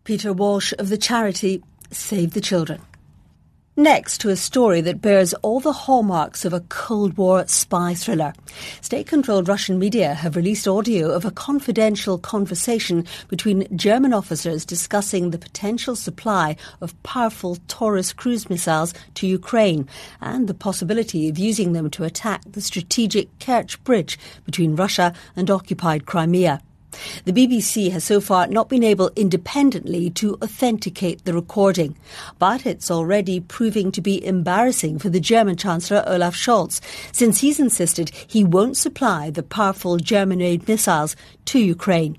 Peter 0.03 0.33
Walsh 0.33 0.73
of 0.77 0.89
the 0.89 0.97
charity 0.97 1.63
Save 1.89 2.33
the 2.33 2.41
Children. 2.41 2.81
Next 3.75 4.19
to 4.21 4.29
a 4.29 4.35
story 4.35 4.81
that 4.81 5.01
bears 5.01 5.33
all 5.41 5.59
the 5.59 5.73
hallmarks 5.73 6.45
of 6.45 6.53
a 6.53 6.59
Cold 6.59 7.17
War 7.17 7.47
spy 7.47 7.95
thriller. 7.95 8.33
State 8.81 9.07
controlled 9.07 9.47
Russian 9.47 9.79
media 9.79 10.13
have 10.13 10.35
released 10.35 10.67
audio 10.67 11.09
of 11.09 11.25
a 11.25 11.31
confidential 11.31 12.19
conversation 12.19 13.03
between 13.29 13.65
German 13.75 14.13
officers 14.13 14.63
discussing 14.63 15.31
the 15.31 15.39
potential 15.39 15.95
supply 15.95 16.55
of 16.81 17.01
powerful 17.01 17.57
Taurus 17.67 18.13
cruise 18.13 18.47
missiles 18.47 18.93
to 19.15 19.25
Ukraine 19.25 19.87
and 20.21 20.47
the 20.47 20.53
possibility 20.53 21.27
of 21.27 21.39
using 21.39 21.73
them 21.73 21.89
to 21.89 22.03
attack 22.03 22.43
the 22.45 22.61
strategic 22.61 23.39
Kerch 23.39 23.83
Bridge 23.83 24.19
between 24.45 24.75
Russia 24.75 25.15
and 25.35 25.49
occupied 25.49 26.05
Crimea. 26.05 26.61
The 27.25 27.33
BBC 27.33 27.91
has 27.91 28.03
so 28.03 28.21
far 28.21 28.47
not 28.47 28.69
been 28.69 28.83
able 28.83 29.11
independently 29.15 30.09
to 30.11 30.37
authenticate 30.41 31.25
the 31.25 31.33
recording, 31.33 31.97
but 32.39 32.65
it's 32.65 32.91
already 32.91 33.39
proving 33.39 33.91
to 33.91 34.01
be 34.01 34.25
embarrassing 34.25 34.99
for 34.99 35.09
the 35.09 35.19
German 35.19 35.55
Chancellor 35.55 36.03
Olaf 36.05 36.35
Scholz, 36.35 36.81
since 37.11 37.39
he's 37.39 37.59
insisted 37.59 38.11
he 38.27 38.43
won't 38.43 38.77
supply 38.77 39.29
the 39.29 39.43
powerful 39.43 39.97
German 39.97 40.39
made 40.39 40.67
missiles 40.67 41.15
to 41.45 41.59
Ukraine. 41.59 42.17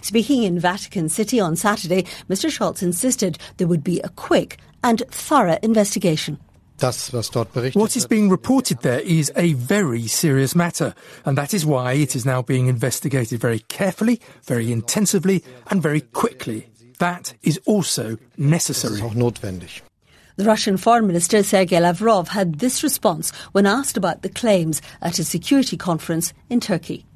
Speaking 0.00 0.44
in 0.44 0.60
Vatican 0.60 1.08
City 1.08 1.40
on 1.40 1.56
Saturday, 1.56 2.02
Mr. 2.28 2.50
Scholz 2.50 2.82
insisted 2.82 3.38
there 3.56 3.66
would 3.66 3.84
be 3.84 4.00
a 4.00 4.08
quick 4.10 4.58
and 4.82 5.02
thorough 5.10 5.58
investigation. 5.62 6.38
What 6.84 7.96
is 7.96 8.06
being 8.06 8.28
reported 8.28 8.80
there 8.80 9.00
is 9.00 9.32
a 9.36 9.54
very 9.54 10.06
serious 10.06 10.54
matter, 10.54 10.94
and 11.24 11.38
that 11.38 11.54
is 11.54 11.64
why 11.64 11.94
it 11.94 12.14
is 12.14 12.26
now 12.26 12.42
being 12.42 12.66
investigated 12.66 13.40
very 13.40 13.60
carefully, 13.60 14.20
very 14.42 14.70
intensively, 14.70 15.42
and 15.70 15.82
very 15.82 16.02
quickly. 16.02 16.68
That 16.98 17.32
is 17.42 17.58
also 17.64 18.18
necessary. 18.36 19.00
The 19.00 20.44
Russian 20.44 20.76
Foreign 20.76 21.06
Minister 21.06 21.42
Sergei 21.42 21.80
Lavrov 21.80 22.28
had 22.28 22.58
this 22.58 22.82
response 22.82 23.30
when 23.52 23.64
asked 23.64 23.96
about 23.96 24.20
the 24.20 24.28
claims 24.28 24.82
at 25.00 25.18
a 25.18 25.24
security 25.24 25.78
conference 25.78 26.34
in 26.50 26.60
Turkey. 26.60 27.06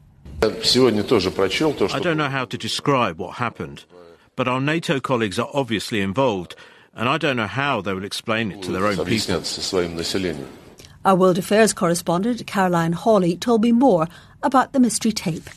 I 0.41 0.49
don't 0.49 2.17
know 2.17 2.29
how 2.31 2.45
to 2.47 2.57
describe 2.57 3.19
what 3.19 3.37
happened, 3.37 3.85
but 4.35 4.49
our 4.49 4.61
NATO 4.61 4.99
colleagues 4.99 5.39
are 5.39 5.51
obviously 5.53 6.01
involved 6.01 6.55
and 6.95 7.09
I 7.09 7.19
don't 7.19 7.37
know 7.37 7.47
how 7.47 7.81
they 7.81 7.95
will 7.95 8.05
explain 8.05 8.53
it 8.53 8.63
to 8.63 8.73
their 8.73 8.87
own 8.87 8.97
people. 9.05 9.43
Our 11.05 11.15
World 11.15 11.39
Affairs 11.39 11.73
correspondent, 11.73 12.47
Caroline 12.47 12.93
Hawley, 12.93 13.37
told 13.37 13.63
me 13.63 13.73
more 13.73 14.09
about 14.43 14.73
the 14.73 14.81
mystery 14.81 15.13
tape. 15.13 15.49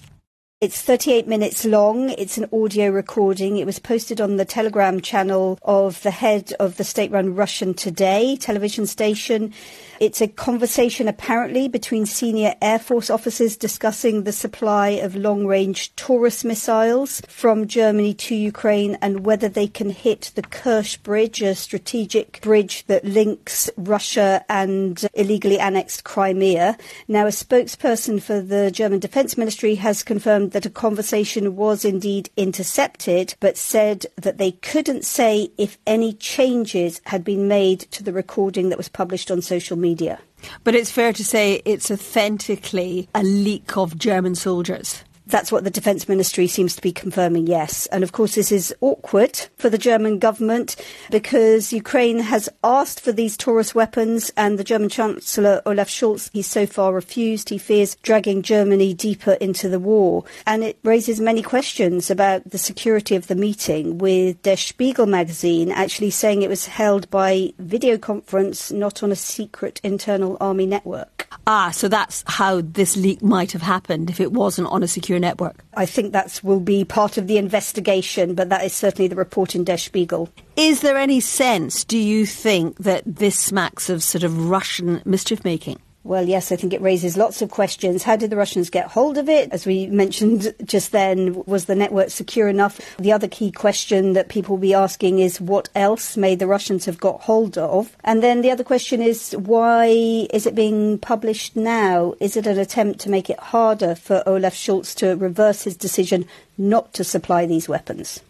It's 0.62 0.80
38 0.80 1.28
minutes 1.28 1.66
long. 1.66 2.12
It's 2.12 2.38
an 2.38 2.48
audio 2.54 2.92
recording. 2.92 3.58
It 3.58 3.66
was 3.66 3.80
posted 3.80 4.22
on 4.22 4.38
the 4.38 4.46
Telegram 4.46 5.02
channel 5.02 5.58
of 5.64 6.00
the 6.04 6.12
head 6.12 6.54
of 6.60 6.78
the 6.78 6.84
state 6.84 7.10
run 7.10 7.34
Russian 7.34 7.74
Today 7.74 8.36
television 8.36 8.86
station. 8.86 9.56
It's 10.02 10.20
a 10.20 10.28
conversation 10.28 11.08
apparently 11.08 11.68
between 11.68 12.08
senior 12.08 12.56
Air 12.60 12.80
Force 12.80 13.12
officers 13.12 13.56
discussing 13.56 14.24
the 14.24 14.32
supply 14.32 14.90
of 14.90 15.16
long 15.16 15.46
range 15.46 15.96
Taurus 15.96 16.44
missiles 16.44 17.22
from 17.28 17.68
Germany 17.68 18.16
to 18.16 18.34
Ukraine 18.34 18.98
and 19.00 19.24
whether 19.28 19.48
they 19.48 19.68
can 19.68 19.92
hit 19.92 20.32
the 20.34 20.42
Kerch 20.42 21.04
Bridge, 21.04 21.44
a 21.44 21.54
strategic 21.54 22.42
bridge 22.42 22.84
that 22.88 23.06
links 23.06 23.70
Russia 23.78 24.44
and 24.50 25.08
illegally 25.14 25.60
annexed 25.60 26.04
Crimea. 26.04 26.80
Now, 27.08 27.28
a 27.28 27.30
spokesperson 27.30 28.20
for 28.20 28.42
the 28.42 28.72
German 28.72 28.98
Defense 28.98 29.38
Ministry 29.38 29.76
has 29.76 30.02
confirmed 30.02 30.54
that 30.54 30.66
a 30.66 30.72
conversation 30.72 31.56
was 31.56 31.86
indeed 31.86 32.32
intercepted, 32.36 33.36
but 33.40 33.56
said 33.56 34.08
that 34.16 34.40
they 34.40 34.54
couldn't 34.54 35.06
say 35.06 35.52
if 35.60 35.78
any 35.86 36.14
changes 36.14 37.02
had 37.06 37.24
been 37.24 37.48
made 37.48 37.82
to 37.92 38.02
the 38.02 38.12
recording 38.12 38.70
that 38.70 38.80
was 38.80 38.90
published 38.90 39.30
on 39.30 39.44
social 39.44 39.78
media 39.78 39.91
media. 39.92 40.20
But 40.64 40.74
it's 40.76 40.92
fair 40.92 41.14
to 41.14 41.24
say 41.24 41.62
it's 41.66 41.92
authentically 41.92 43.08
a 43.14 43.24
leak 43.24 43.78
of 43.78 43.98
German 43.98 44.36
soldiers. 44.36 45.04
That's 45.32 45.52
what 45.52 45.64
the 45.64 45.70
Defence 45.70 46.10
Ministry 46.10 46.46
seems 46.48 46.76
to 46.76 46.82
be 46.82 46.92
confirming, 46.92 47.48
yes. 47.48 47.86
And 47.88 48.04
of 48.04 48.12
course, 48.12 48.36
this 48.36 48.52
is 48.52 48.76
awkward 48.82 49.48
for 49.58 49.70
the 49.70 49.78
German 49.78 50.20
government 50.20 50.76
because 51.10 51.72
Ukraine 51.72 52.20
has 52.20 52.50
asked 52.66 53.00
for 53.00 53.14
these 53.14 53.38
Taurus 53.38 53.74
weapons, 53.74 54.30
and 54.36 54.60
the 54.60 54.64
German 54.66 54.90
Chancellor 54.90 55.62
Olaf 55.66 55.88
Scholz, 55.88 56.30
he's 56.34 56.48
so 56.48 56.66
far 56.66 56.94
refused. 56.94 57.48
He 57.48 57.58
fears 57.58 57.96
dragging 58.04 58.42
Germany 58.42 58.94
deeper 58.94 59.34
into 59.34 59.70
the 59.70 59.80
war. 59.80 60.26
And 60.46 60.66
it 60.66 60.78
raises 60.84 61.22
many 61.22 61.42
questions 61.42 62.12
about 62.12 62.50
the 62.50 62.58
security 62.58 63.16
of 63.16 63.28
the 63.28 63.36
meeting, 63.36 64.00
with 64.00 64.42
Der 64.42 64.58
Spiegel 64.58 65.06
magazine 65.06 65.72
actually 65.72 66.10
saying 66.10 66.42
it 66.42 66.50
was 66.50 66.66
held 66.66 67.10
by 67.10 67.54
video 67.58 67.98
conference, 67.98 68.70
not 68.70 69.02
on 69.02 69.14
a 69.14 69.16
secret 69.16 69.80
internal 69.82 70.36
army 70.42 70.66
network. 70.66 71.30
Ah, 71.48 71.72
so 71.72 71.88
that's 71.88 72.26
how 72.28 72.60
this 72.62 72.98
leak 72.98 73.22
might 73.22 73.54
have 73.54 73.62
happened 73.62 74.10
if 74.10 74.20
it 74.20 74.34
wasn't 74.34 74.68
on 74.68 74.84
a 74.84 74.88
secure 74.88 75.21
network? 75.22 75.64
I 75.76 75.86
think 75.86 76.12
that 76.12 76.42
will 76.44 76.60
be 76.60 76.84
part 76.84 77.18
of 77.18 77.28
the 77.28 77.38
investigation, 77.38 78.36
but 78.36 78.50
that 78.50 78.66
is 78.66 78.74
certainly 78.74 79.08
the 79.08 79.16
report 79.16 79.56
in 79.56 79.64
Der 79.64 79.78
Spiegel. 79.78 80.30
Is 80.58 80.82
there 80.82 80.98
any 80.98 81.20
sense, 81.20 81.86
do 81.86 81.98
you 81.98 82.26
think, 82.26 82.78
that 82.80 83.04
this 83.06 83.40
smacks 83.40 83.90
of 83.90 84.04
sort 84.04 84.24
of 84.24 84.50
Russian 84.50 85.02
mischief 85.06 85.46
making? 85.46 85.80
Well, 86.04 86.28
yes, 86.28 86.52
I 86.52 86.56
think 86.56 86.74
it 86.74 86.82
raises 86.82 87.16
lots 87.16 87.44
of 87.44 87.52
questions. 87.52 88.02
How 88.02 88.16
did 88.16 88.32
the 88.32 88.36
Russians 88.36 88.72
get 88.72 88.88
hold 88.88 89.20
of 89.20 89.30
it? 89.30 89.52
As 89.52 89.68
we 89.68 89.86
mentioned 89.86 90.54
just 90.66 90.92
then, 90.92 91.44
was 91.46 91.66
the 91.66 91.76
network 91.76 92.10
secure 92.10 92.50
enough? 92.50 92.82
The 92.98 93.12
other 93.12 93.28
key 93.28 93.52
question 93.52 94.14
that 94.14 94.28
people 94.28 94.56
will 94.56 94.62
be 94.62 94.74
asking 94.74 95.20
is 95.20 95.40
what 95.40 95.70
else 95.76 96.18
may 96.18 96.34
the 96.34 96.48
Russians 96.48 96.86
have 96.86 97.00
got 97.00 97.22
hold 97.22 97.56
of? 97.56 97.96
And 98.04 98.24
then 98.24 98.42
the 98.42 98.50
other 98.50 98.64
question 98.64 99.00
is 99.00 99.34
why 99.34 99.86
is 100.34 100.48
it 100.48 100.56
being 100.56 100.98
published 100.98 101.56
now? 101.56 102.16
Is 102.20 102.36
it 102.36 102.48
an 102.48 102.58
attempt 102.58 103.00
to 103.02 103.12
make 103.12 103.30
it 103.30 103.40
harder 103.40 103.94
for 103.94 104.24
Olaf 104.26 104.56
Scholz 104.56 104.96
to 104.96 105.16
reverse 105.16 105.64
his 105.64 105.78
decision 105.78 106.26
not 106.58 106.94
to 106.94 107.04
supply 107.04 107.46
these 107.46 107.70
weapons? 107.70 108.22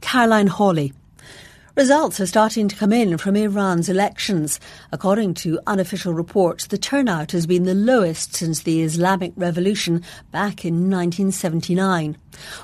Caroline 0.00 0.48
Hawley. 0.48 0.92
Results 1.74 2.20
are 2.20 2.26
starting 2.26 2.68
to 2.68 2.76
come 2.76 2.92
in 2.92 3.16
from 3.16 3.34
Iran's 3.34 3.88
elections. 3.88 4.60
According 4.92 5.32
to 5.34 5.58
unofficial 5.66 6.12
reports, 6.12 6.66
the 6.66 6.76
turnout 6.76 7.32
has 7.32 7.46
been 7.46 7.62
the 7.62 7.72
lowest 7.72 8.34
since 8.34 8.60
the 8.60 8.82
Islamic 8.82 9.32
Revolution 9.36 10.02
back 10.30 10.66
in 10.66 10.90
1979. 10.90 12.18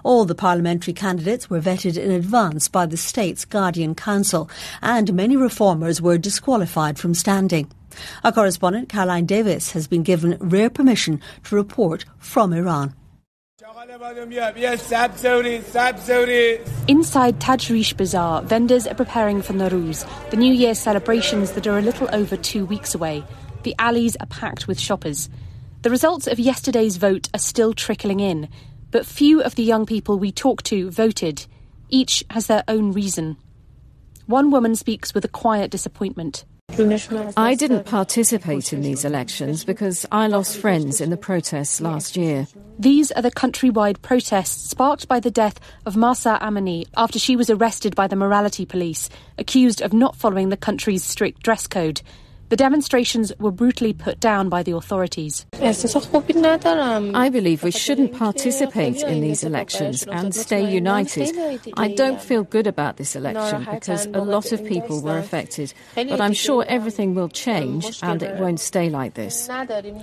All 0.04 0.26
the 0.26 0.34
parliamentary 0.34 0.92
candidates 0.92 1.48
were 1.48 1.58
vetted 1.58 1.96
in 1.96 2.10
advance 2.10 2.68
by 2.68 2.84
the 2.84 2.98
state's 2.98 3.46
Guardian 3.46 3.94
Council, 3.94 4.50
and 4.82 5.14
many 5.14 5.38
reformers 5.38 6.02
were 6.02 6.18
disqualified 6.18 6.98
from 6.98 7.14
standing. 7.14 7.70
Our 8.24 8.32
correspondent 8.32 8.90
Caroline 8.90 9.24
Davis 9.24 9.72
has 9.72 9.86
been 9.86 10.02
given 10.02 10.36
rare 10.38 10.68
permission 10.68 11.22
to 11.44 11.56
report 11.56 12.04
from 12.18 12.52
Iran. 12.52 12.94
Inside 16.88 17.38
Tajrish 17.38 17.94
Bazaar, 17.94 18.40
vendors 18.40 18.86
are 18.86 18.94
preparing 18.94 19.42
for 19.42 19.52
Nowruz, 19.52 20.06
the 20.30 20.38
New 20.38 20.54
Year 20.54 20.74
celebrations 20.74 21.52
that 21.52 21.66
are 21.66 21.76
a 21.76 21.82
little 21.82 22.08
over 22.14 22.34
two 22.34 22.64
weeks 22.64 22.94
away. 22.94 23.24
The 23.64 23.74
alleys 23.78 24.16
are 24.16 24.26
packed 24.26 24.66
with 24.68 24.80
shoppers. 24.80 25.28
The 25.82 25.90
results 25.90 26.26
of 26.26 26.38
yesterday's 26.38 26.96
vote 26.96 27.28
are 27.34 27.40
still 27.40 27.74
trickling 27.74 28.20
in, 28.20 28.48
but 28.90 29.04
few 29.04 29.42
of 29.42 29.54
the 29.54 29.64
young 29.64 29.84
people 29.84 30.18
we 30.18 30.32
talked 30.32 30.64
to 30.66 30.90
voted. 30.90 31.44
Each 31.90 32.24
has 32.30 32.46
their 32.46 32.64
own 32.68 32.92
reason. 32.92 33.36
One 34.24 34.50
woman 34.50 34.76
speaks 34.76 35.12
with 35.12 35.26
a 35.26 35.28
quiet 35.28 35.70
disappointment. 35.70 36.46
I 37.36 37.56
didn't 37.58 37.86
participate 37.86 38.72
in 38.72 38.82
these 38.82 39.04
elections 39.04 39.64
because 39.64 40.06
I 40.12 40.28
lost 40.28 40.58
friends 40.58 41.00
in 41.00 41.10
the 41.10 41.16
protests 41.16 41.80
last 41.80 42.16
year. 42.16 42.46
These 42.78 43.10
are 43.12 43.22
the 43.22 43.32
countrywide 43.32 44.00
protests 44.00 44.70
sparked 44.70 45.08
by 45.08 45.18
the 45.18 45.30
death 45.30 45.58
of 45.86 45.96
Mahsa 45.96 46.38
Amini 46.40 46.86
after 46.96 47.18
she 47.18 47.34
was 47.34 47.50
arrested 47.50 47.96
by 47.96 48.06
the 48.06 48.14
morality 48.14 48.64
police, 48.64 49.10
accused 49.38 49.82
of 49.82 49.92
not 49.92 50.14
following 50.14 50.50
the 50.50 50.56
country's 50.56 51.02
strict 51.02 51.42
dress 51.42 51.66
code. 51.66 52.00
The 52.48 52.56
demonstrations 52.56 53.30
were 53.38 53.50
brutally 53.50 53.92
put 53.92 54.20
down 54.20 54.48
by 54.48 54.62
the 54.62 54.74
authorities. 54.74 55.44
I 55.60 57.28
believe 57.30 57.62
we 57.62 57.70
shouldn't 57.70 58.14
participate 58.14 59.02
in 59.02 59.20
these 59.20 59.44
elections 59.44 60.04
and 60.04 60.34
stay 60.34 60.72
united. 60.72 61.36
I 61.76 61.88
don't 61.88 62.20
feel 62.20 62.44
good 62.44 62.66
about 62.66 62.96
this 62.96 63.14
election 63.14 63.66
because 63.70 64.06
a 64.06 64.22
lot 64.22 64.52
of 64.52 64.64
people 64.64 65.02
were 65.02 65.18
affected, 65.18 65.74
but 65.94 66.20
I'm 66.22 66.32
sure 66.32 66.64
everything 66.68 67.14
will 67.14 67.28
change 67.28 68.00
and 68.02 68.22
it 68.22 68.36
won't 68.40 68.60
stay 68.60 68.88
like 68.88 69.12
this. 69.12 69.50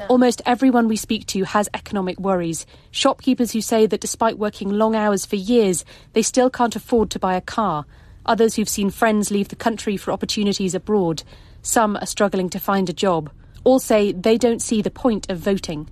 Almost 0.08 0.44
everyone 0.46 0.88
we 0.88 0.98
speak 0.98 1.26
to 1.28 1.44
has 1.46 1.68
economic 1.74 2.20
worries. 2.20 2.68
Shopkeepers 2.92 3.54
who 3.54 3.62
say 3.62 3.88
that 3.88 4.02
despite 4.02 4.38
working 4.38 4.70
long 4.70 4.96
hours 4.96 5.26
for 5.26 5.36
years, 5.36 5.84
they 6.14 6.22
still 6.22 6.52
can't 6.52 6.76
afford 6.76 7.10
to 7.12 7.20
buy 7.20 7.36
a 7.36 7.42
car. 7.42 7.86
Others 8.28 8.56
who've 8.56 8.70
seen 8.70 8.90
friends 8.90 9.32
leave 9.32 9.50
the 9.50 9.56
country 9.56 9.98
for 9.98 10.12
opportunities 10.12 10.76
abroad. 10.76 11.24
Some 11.66 11.98
are 11.98 12.06
struggling 12.06 12.50
to 12.52 12.60
find 12.60 12.88
a 12.90 12.94
job. 12.94 13.32
All 13.64 13.80
say 13.80 14.12
they 14.12 14.38
don't 14.38 14.62
see 14.62 14.84
the 14.84 14.92
point 14.92 15.32
of 15.32 15.40
voting. 15.40 15.90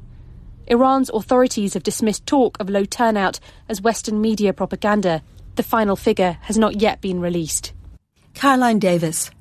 Iran's 0.68 1.10
authorities 1.10 1.74
have 1.74 1.82
dismissed 1.82 2.27
talk 2.27 2.60
of 2.60 2.70
low 2.70 2.86
turnout 2.86 3.39
as 3.68 3.82
Western 3.82 4.22
media 4.22 4.53
propaganda. 4.53 5.24
The 5.56 5.63
final 5.63 5.96
figure 5.96 6.38
has 6.42 6.60
not 6.60 6.80
yet 6.80 7.01
been 7.01 7.20
released. 7.20 7.74
Caroline 8.36 8.77
Davis. 8.77 9.32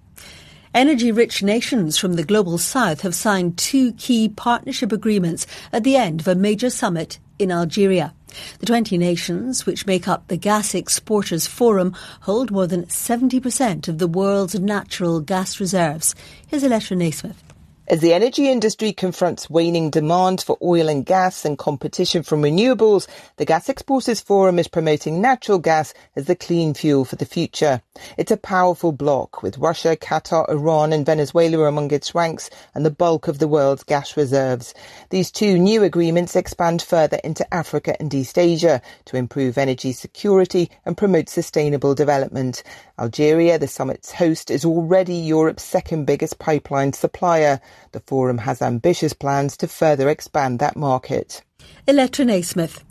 Energy 0.74 1.12
rich 1.12 1.42
nations 1.42 1.98
from 1.98 2.14
the 2.14 2.24
global 2.24 2.56
south 2.56 3.02
have 3.02 3.14
signed 3.14 3.58
two 3.58 3.92
key 3.92 4.30
partnership 4.30 4.90
agreements 4.90 5.46
at 5.70 5.84
the 5.84 5.96
end 5.96 6.22
of 6.22 6.28
a 6.28 6.34
major 6.34 6.70
summit 6.70 7.18
in 7.38 7.52
Algeria. 7.52 8.14
The 8.58 8.66
20 8.66 8.98
nations, 8.98 9.66
which 9.66 9.86
make 9.86 10.08
up 10.08 10.28
the 10.28 10.36
Gas 10.36 10.74
Exporters 10.74 11.46
Forum, 11.46 11.94
hold 12.22 12.50
more 12.50 12.66
than 12.66 12.86
70% 12.86 13.88
of 13.88 13.98
the 13.98 14.06
world's 14.06 14.58
natural 14.58 15.20
gas 15.20 15.60
reserves. 15.60 16.14
Here's 16.46 16.64
Electra 16.64 16.96
Naismith. 16.96 17.51
As 17.88 17.98
the 17.98 18.14
energy 18.14 18.48
industry 18.48 18.92
confronts 18.92 19.50
waning 19.50 19.90
demand 19.90 20.40
for 20.40 20.56
oil 20.62 20.88
and 20.88 21.04
gas 21.04 21.44
and 21.44 21.58
competition 21.58 22.22
from 22.22 22.40
renewables, 22.40 23.08
the 23.38 23.44
Gas 23.44 23.68
Exporters 23.68 24.20
Forum 24.20 24.60
is 24.60 24.68
promoting 24.68 25.20
natural 25.20 25.58
gas 25.58 25.92
as 26.14 26.26
the 26.26 26.36
clean 26.36 26.74
fuel 26.74 27.04
for 27.04 27.16
the 27.16 27.26
future. 27.26 27.82
It's 28.16 28.30
a 28.30 28.36
powerful 28.36 28.92
bloc 28.92 29.42
with 29.42 29.58
Russia, 29.58 29.96
Qatar, 29.96 30.48
Iran 30.48 30.92
and 30.92 31.04
Venezuela 31.04 31.64
among 31.64 31.90
its 31.90 32.14
ranks 32.14 32.50
and 32.72 32.86
the 32.86 32.90
bulk 32.90 33.26
of 33.26 33.40
the 33.40 33.48
world's 33.48 33.82
gas 33.82 34.16
reserves. 34.16 34.74
These 35.10 35.32
two 35.32 35.58
new 35.58 35.82
agreements 35.82 36.36
expand 36.36 36.82
further 36.82 37.18
into 37.24 37.52
Africa 37.52 37.96
and 37.98 38.14
East 38.14 38.38
Asia 38.38 38.80
to 39.06 39.16
improve 39.16 39.58
energy 39.58 39.90
security 39.90 40.70
and 40.86 40.96
promote 40.96 41.28
sustainable 41.28 41.96
development. 41.96 42.62
Algeria, 42.96 43.58
the 43.58 43.66
summit's 43.66 44.12
host, 44.12 44.52
is 44.52 44.64
already 44.64 45.16
Europe's 45.16 45.64
second 45.64 46.04
biggest 46.04 46.38
pipeline 46.38 46.92
supplier. 46.92 47.60
The 47.92 48.00
forum 48.00 48.38
has 48.38 48.62
ambitious 48.62 49.12
plans 49.12 49.56
to 49.58 49.68
further 49.68 50.08
expand 50.08 50.58
that 50.58 50.76
market. 50.76 51.42
Electra 51.86 52.24
Naismith. 52.24 52.84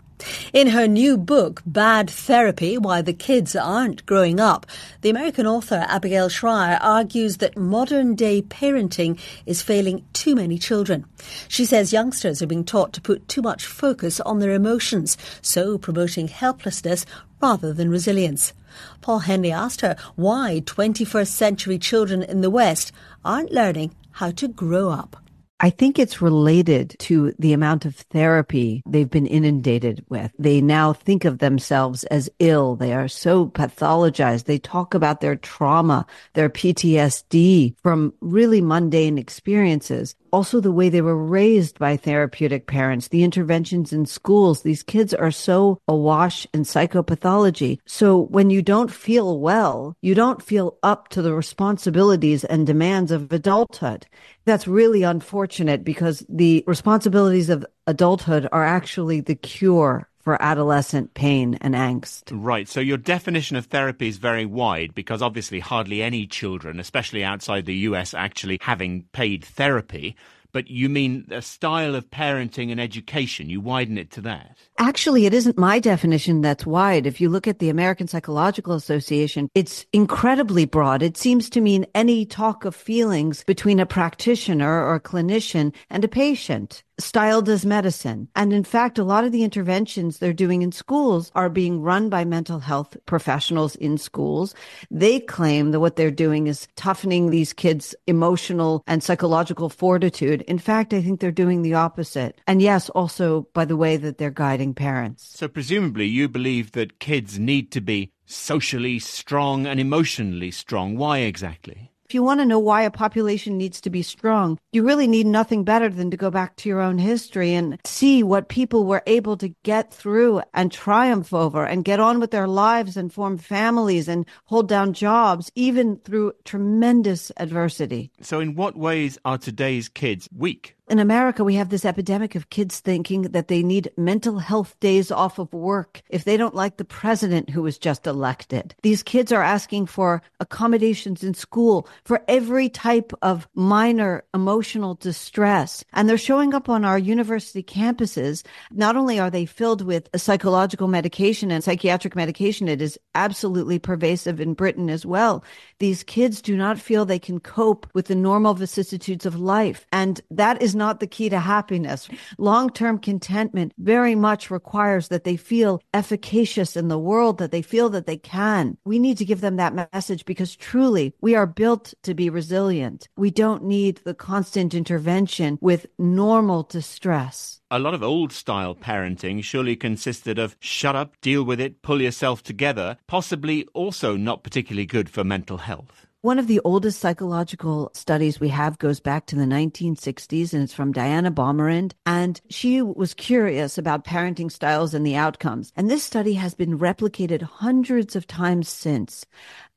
In 0.53 0.67
her 0.67 0.87
new 0.87 1.17
book, 1.17 1.63
Bad 1.65 2.09
Therapy 2.09 2.77
Why 2.77 3.01
the 3.01 3.13
Kids 3.13 3.55
Aren't 3.55 4.05
Growing 4.05 4.39
Up, 4.39 4.65
the 5.01 5.09
American 5.09 5.47
author 5.47 5.85
Abigail 5.87 6.29
Shrier 6.29 6.77
argues 6.79 7.37
that 7.37 7.57
modern 7.57 8.15
day 8.15 8.41
parenting 8.43 9.19
is 9.45 9.61
failing 9.61 10.05
too 10.13 10.35
many 10.35 10.59
children. 10.59 11.05
She 11.47 11.65
says 11.65 11.93
youngsters 11.93 12.41
are 12.41 12.47
being 12.47 12.65
taught 12.65 12.93
to 12.93 13.01
put 13.01 13.27
too 13.27 13.41
much 13.41 13.65
focus 13.65 14.19
on 14.19 14.39
their 14.39 14.51
emotions, 14.51 15.17
so 15.41 15.77
promoting 15.77 16.27
helplessness 16.27 17.05
rather 17.41 17.73
than 17.73 17.89
resilience. 17.89 18.53
Paul 19.01 19.19
Henley 19.19 19.51
asked 19.51 19.81
her 19.81 19.95
why 20.15 20.61
21st 20.65 21.27
century 21.27 21.77
children 21.77 22.23
in 22.23 22.41
the 22.41 22.49
West 22.49 22.91
aren't 23.23 23.51
learning 23.51 23.95
how 24.11 24.31
to 24.31 24.47
grow 24.47 24.89
up. 24.89 25.17
I 25.63 25.69
think 25.69 25.99
it's 25.99 26.23
related 26.23 26.95
to 27.01 27.35
the 27.37 27.53
amount 27.53 27.85
of 27.85 27.95
therapy 27.95 28.81
they've 28.87 29.09
been 29.09 29.27
inundated 29.27 30.03
with. 30.09 30.31
They 30.39 30.59
now 30.59 30.91
think 30.91 31.23
of 31.23 31.37
themselves 31.37 32.03
as 32.05 32.31
ill. 32.39 32.75
They 32.75 32.93
are 32.93 33.07
so 33.07 33.45
pathologized. 33.45 34.45
They 34.45 34.57
talk 34.57 34.95
about 34.95 35.21
their 35.21 35.35
trauma, 35.35 36.07
their 36.33 36.49
PTSD 36.49 37.75
from 37.83 38.11
really 38.21 38.59
mundane 38.59 39.19
experiences 39.19 40.15
also 40.31 40.59
the 40.59 40.71
way 40.71 40.89
they 40.89 41.01
were 41.01 41.17
raised 41.17 41.79
by 41.79 41.97
therapeutic 41.97 42.67
parents, 42.67 43.07
the 43.07 43.23
interventions 43.23 43.93
in 43.93 44.05
schools. 44.05 44.61
These 44.61 44.83
kids 44.83 45.13
are 45.13 45.31
so 45.31 45.79
awash 45.87 46.47
in 46.53 46.63
psychopathology. 46.63 47.79
So 47.85 48.17
when 48.17 48.49
you 48.49 48.61
don't 48.61 48.91
feel 48.91 49.39
well, 49.39 49.95
you 50.01 50.15
don't 50.15 50.41
feel 50.41 50.77
up 50.83 51.09
to 51.09 51.21
the 51.21 51.33
responsibilities 51.33 52.43
and 52.43 52.67
demands 52.67 53.11
of 53.11 53.31
adulthood. 53.31 54.07
That's 54.45 54.67
really 54.67 55.03
unfortunate 55.03 55.83
because 55.83 56.25
the 56.27 56.63
responsibilities 56.67 57.49
of 57.49 57.65
adulthood 57.87 58.47
are 58.51 58.65
actually 58.65 59.21
the 59.21 59.35
cure 59.35 60.07
for 60.23 60.41
adolescent 60.41 61.13
pain 61.13 61.57
and 61.61 61.75
angst. 61.75 62.23
Right. 62.31 62.67
So 62.67 62.79
your 62.79 62.97
definition 62.97 63.57
of 63.57 63.65
therapy 63.65 64.07
is 64.07 64.17
very 64.17 64.45
wide 64.45 64.93
because 64.93 65.21
obviously 65.21 65.59
hardly 65.59 66.01
any 66.01 66.27
children, 66.27 66.79
especially 66.79 67.23
outside 67.23 67.65
the 67.65 67.75
US, 67.75 68.13
actually 68.13 68.57
having 68.61 69.03
paid 69.13 69.43
therapy 69.43 70.15
but 70.51 70.69
you 70.69 70.89
mean 70.89 71.25
a 71.31 71.41
style 71.41 71.95
of 71.95 72.09
parenting 72.09 72.71
and 72.71 72.79
education. 72.79 73.49
You 73.49 73.61
widen 73.61 73.97
it 73.97 74.11
to 74.11 74.21
that. 74.21 74.57
Actually, 74.77 75.25
it 75.25 75.33
isn't 75.33 75.57
my 75.57 75.79
definition 75.79 76.41
that's 76.41 76.65
wide. 76.65 77.05
If 77.05 77.21
you 77.21 77.29
look 77.29 77.47
at 77.47 77.59
the 77.59 77.69
American 77.69 78.07
Psychological 78.07 78.73
Association, 78.73 79.49
it's 79.55 79.85
incredibly 79.93 80.65
broad. 80.65 81.01
It 81.01 81.17
seems 81.17 81.49
to 81.51 81.61
mean 81.61 81.85
any 81.95 82.25
talk 82.25 82.65
of 82.65 82.75
feelings 82.75 83.43
between 83.43 83.79
a 83.79 83.85
practitioner 83.85 84.83
or 84.83 84.95
a 84.95 84.99
clinician 84.99 85.73
and 85.89 86.03
a 86.03 86.09
patient 86.09 86.83
styled 87.03 87.49
as 87.49 87.65
medicine. 87.65 88.27
And 88.35 88.53
in 88.53 88.63
fact, 88.63 88.97
a 88.97 89.03
lot 89.03 89.23
of 89.23 89.31
the 89.31 89.43
interventions 89.43 90.17
they're 90.17 90.33
doing 90.33 90.61
in 90.61 90.71
schools 90.71 91.31
are 91.35 91.49
being 91.49 91.81
run 91.81 92.09
by 92.09 92.25
mental 92.25 92.59
health 92.59 92.97
professionals 93.05 93.75
in 93.75 93.97
schools. 93.97 94.55
They 94.89 95.19
claim 95.19 95.71
that 95.71 95.79
what 95.79 95.95
they're 95.95 96.11
doing 96.11 96.47
is 96.47 96.67
toughening 96.75 97.29
these 97.29 97.53
kids' 97.53 97.95
emotional 98.07 98.83
and 98.87 99.03
psychological 99.03 99.69
fortitude. 99.69 100.41
In 100.43 100.59
fact, 100.59 100.93
I 100.93 101.01
think 101.01 101.19
they're 101.19 101.31
doing 101.31 101.61
the 101.61 101.73
opposite. 101.73 102.39
And 102.47 102.61
yes, 102.61 102.89
also 102.89 103.47
by 103.53 103.65
the 103.65 103.77
way 103.77 103.97
that 103.97 104.17
they're 104.17 104.31
guiding 104.31 104.73
parents. 104.73 105.37
So 105.37 105.47
presumably 105.47 106.05
you 106.05 106.29
believe 106.29 106.71
that 106.73 106.99
kids 106.99 107.39
need 107.39 107.71
to 107.71 107.81
be 107.81 108.11
socially 108.25 108.99
strong 108.99 109.67
and 109.67 109.79
emotionally 109.79 110.51
strong. 110.51 110.97
Why 110.97 111.19
exactly? 111.19 111.90
If 112.11 112.15
you 112.15 112.23
want 112.23 112.41
to 112.41 112.45
know 112.45 112.59
why 112.59 112.81
a 112.81 112.91
population 112.91 113.57
needs 113.57 113.79
to 113.79 113.89
be 113.89 114.01
strong, 114.01 114.59
you 114.73 114.83
really 114.83 115.07
need 115.07 115.25
nothing 115.25 115.63
better 115.63 115.87
than 115.87 116.11
to 116.11 116.17
go 116.17 116.29
back 116.29 116.57
to 116.57 116.67
your 116.67 116.81
own 116.81 116.97
history 116.97 117.53
and 117.53 117.79
see 117.85 118.21
what 118.21 118.49
people 118.49 118.85
were 118.85 119.01
able 119.07 119.37
to 119.37 119.55
get 119.63 119.93
through 119.93 120.41
and 120.53 120.73
triumph 120.73 121.33
over 121.33 121.63
and 121.63 121.85
get 121.85 122.01
on 122.01 122.19
with 122.19 122.31
their 122.31 122.49
lives 122.49 122.97
and 122.97 123.13
form 123.13 123.37
families 123.37 124.09
and 124.09 124.25
hold 124.43 124.67
down 124.67 124.91
jobs, 124.91 125.53
even 125.55 125.99
through 125.99 126.33
tremendous 126.43 127.31
adversity. 127.37 128.11
So, 128.19 128.41
in 128.41 128.55
what 128.55 128.75
ways 128.75 129.17
are 129.23 129.37
today's 129.37 129.87
kids 129.87 130.27
weak? 130.35 130.75
In 130.91 130.99
America, 130.99 131.41
we 131.41 131.55
have 131.55 131.69
this 131.69 131.85
epidemic 131.85 132.35
of 132.35 132.49
kids 132.49 132.81
thinking 132.81 133.21
that 133.21 133.47
they 133.47 133.63
need 133.63 133.89
mental 133.95 134.39
health 134.39 134.77
days 134.81 135.09
off 135.09 135.39
of 135.39 135.53
work 135.53 136.01
if 136.09 136.25
they 136.25 136.35
don't 136.35 136.53
like 136.53 136.75
the 136.75 136.83
president 136.83 137.49
who 137.49 137.61
was 137.61 137.77
just 137.77 138.05
elected. 138.05 138.75
These 138.83 139.01
kids 139.01 139.31
are 139.31 139.41
asking 139.41 139.85
for 139.85 140.21
accommodations 140.41 141.23
in 141.23 141.33
school 141.33 141.87
for 142.03 142.21
every 142.27 142.67
type 142.67 143.13
of 143.21 143.47
minor 143.55 144.25
emotional 144.33 144.95
distress. 144.95 145.85
And 145.93 146.09
they're 146.09 146.17
showing 146.17 146.53
up 146.53 146.67
on 146.67 146.83
our 146.83 146.99
university 146.99 147.63
campuses. 147.63 148.43
Not 148.69 148.97
only 148.97 149.17
are 149.17 149.29
they 149.29 149.45
filled 149.45 149.83
with 149.83 150.09
psychological 150.17 150.89
medication 150.89 151.51
and 151.51 151.63
psychiatric 151.63 152.17
medication, 152.17 152.67
it 152.67 152.81
is 152.81 152.99
absolutely 153.15 153.79
pervasive 153.79 154.41
in 154.41 154.55
Britain 154.55 154.89
as 154.89 155.05
well. 155.05 155.41
These 155.79 156.03
kids 156.03 156.41
do 156.41 156.57
not 156.57 156.77
feel 156.77 157.05
they 157.05 157.17
can 157.17 157.39
cope 157.39 157.87
with 157.93 158.07
the 158.07 158.15
normal 158.15 158.55
vicissitudes 158.55 159.25
of 159.25 159.39
life. 159.39 159.85
And 159.93 160.19
that 160.29 160.61
is 160.61 160.75
not 160.81 160.99
the 160.99 161.13
key 161.15 161.29
to 161.29 161.39
happiness. 161.39 162.09
Long 162.39 162.67
term 162.79 162.97
contentment 162.97 163.71
very 163.77 164.15
much 164.15 164.49
requires 164.49 165.09
that 165.09 165.25
they 165.27 165.37
feel 165.37 165.73
efficacious 165.93 166.75
in 166.75 166.87
the 166.87 167.03
world, 167.09 167.37
that 167.37 167.51
they 167.51 167.61
feel 167.61 167.89
that 167.91 168.07
they 168.07 168.17
can. 168.17 168.63
We 168.83 168.97
need 168.97 169.17
to 169.19 169.29
give 169.29 169.41
them 169.41 169.57
that 169.57 169.89
message 169.93 170.25
because 170.25 170.55
truly 170.55 171.13
we 171.21 171.35
are 171.35 171.45
built 171.45 171.93
to 172.07 172.13
be 172.15 172.31
resilient. 172.31 173.07
We 173.15 173.29
don't 173.29 173.63
need 173.63 174.01
the 174.03 174.15
constant 174.15 174.73
intervention 174.73 175.59
with 175.61 175.85
normal 175.99 176.63
distress. 176.63 177.61
A 177.69 177.79
lot 177.79 177.93
of 177.93 178.03
old 178.03 178.31
style 178.33 178.75
parenting 178.75 179.43
surely 179.43 179.75
consisted 179.75 180.39
of 180.39 180.55
shut 180.59 180.95
up, 180.95 181.09
deal 181.21 181.43
with 181.43 181.59
it, 181.59 181.81
pull 181.83 182.01
yourself 182.01 182.41
together, 182.41 182.97
possibly 183.07 183.65
also 183.73 184.17
not 184.17 184.43
particularly 184.43 184.85
good 184.85 185.09
for 185.09 185.23
mental 185.23 185.59
health. 185.59 186.07
One 186.23 186.37
of 186.37 186.45
the 186.45 186.61
oldest 186.63 186.99
psychological 186.99 187.89
studies 187.95 188.39
we 188.39 188.49
have 188.49 188.77
goes 188.77 188.99
back 188.99 189.25
to 189.25 189.35
the 189.35 189.45
1960s 189.45 190.53
and 190.53 190.61
it's 190.61 190.71
from 190.71 190.91
Diana 190.91 191.31
Baumrind. 191.31 191.93
And 192.05 192.39
she 192.47 192.79
was 192.83 193.15
curious 193.15 193.79
about 193.79 194.05
parenting 194.05 194.51
styles 194.51 194.93
and 194.93 195.03
the 195.03 195.15
outcomes. 195.15 195.73
And 195.75 195.89
this 195.89 196.03
study 196.03 196.35
has 196.35 196.53
been 196.53 196.77
replicated 196.77 197.41
hundreds 197.41 198.15
of 198.15 198.27
times 198.27 198.69
since. 198.69 199.25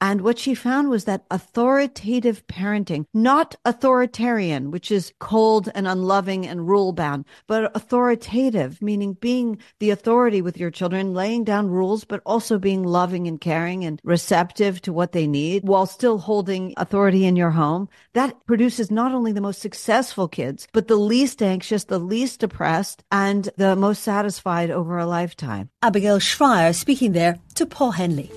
And 0.05 0.21
what 0.21 0.39
she 0.39 0.55
found 0.55 0.91
was 0.91 1.07
that 1.07 1.25
authoritative 1.31 2.47
parenting, 2.47 3.07
not 3.15 3.55
authoritarian, 3.65 4.71
which 4.71 4.91
is 4.91 5.15
cold 5.19 5.71
and 5.75 5.89
unloving 5.89 6.47
and 6.47 6.69
rule 6.69 6.93
bound, 6.93 7.25
but 7.47 7.75
authoritative, 7.75 8.83
meaning 8.83 9.15
being 9.15 9.57
the 9.81 9.89
authority 9.89 10.43
with 10.43 10.59
your 10.59 10.71
children, 10.71 11.15
laying 11.15 11.43
down 11.43 11.71
rules, 11.71 12.05
but 12.05 12.21
also 12.27 12.59
being 12.59 12.83
loving 12.83 13.27
and 13.27 13.41
caring 13.41 13.83
and 13.83 13.99
receptive 14.05 14.83
to 14.83 14.93
what 14.93 15.13
they 15.13 15.27
need 15.27 15.67
while 15.67 15.87
still 15.87 16.19
holding 16.19 16.75
authority 16.77 17.25
in 17.25 17.35
your 17.35 17.53
home. 17.53 17.89
That 18.13 18.45
produces 18.45 18.91
not 18.91 19.15
only 19.15 19.33
the 19.33 19.41
most 19.41 19.63
successful 19.63 20.29
kids, 20.29 20.69
but 20.75 20.87
the 20.87 20.97
least 20.97 21.43
anxious, 21.43 21.85
the 21.85 21.99
least 21.99 22.41
depressed, 22.41 23.03
and 23.11 23.49
the 23.57 23.75
most 23.75 24.03
satisfied 24.03 24.71
over 24.71 24.99
a 24.99 25.07
lifetime. 25.07 25.71
Abigail 25.81 26.19
Shrier 26.19 26.75
speaking 26.75 27.13
there 27.13 27.39
to 27.55 27.67
Paul 27.67 27.93
Henley. 27.93 28.31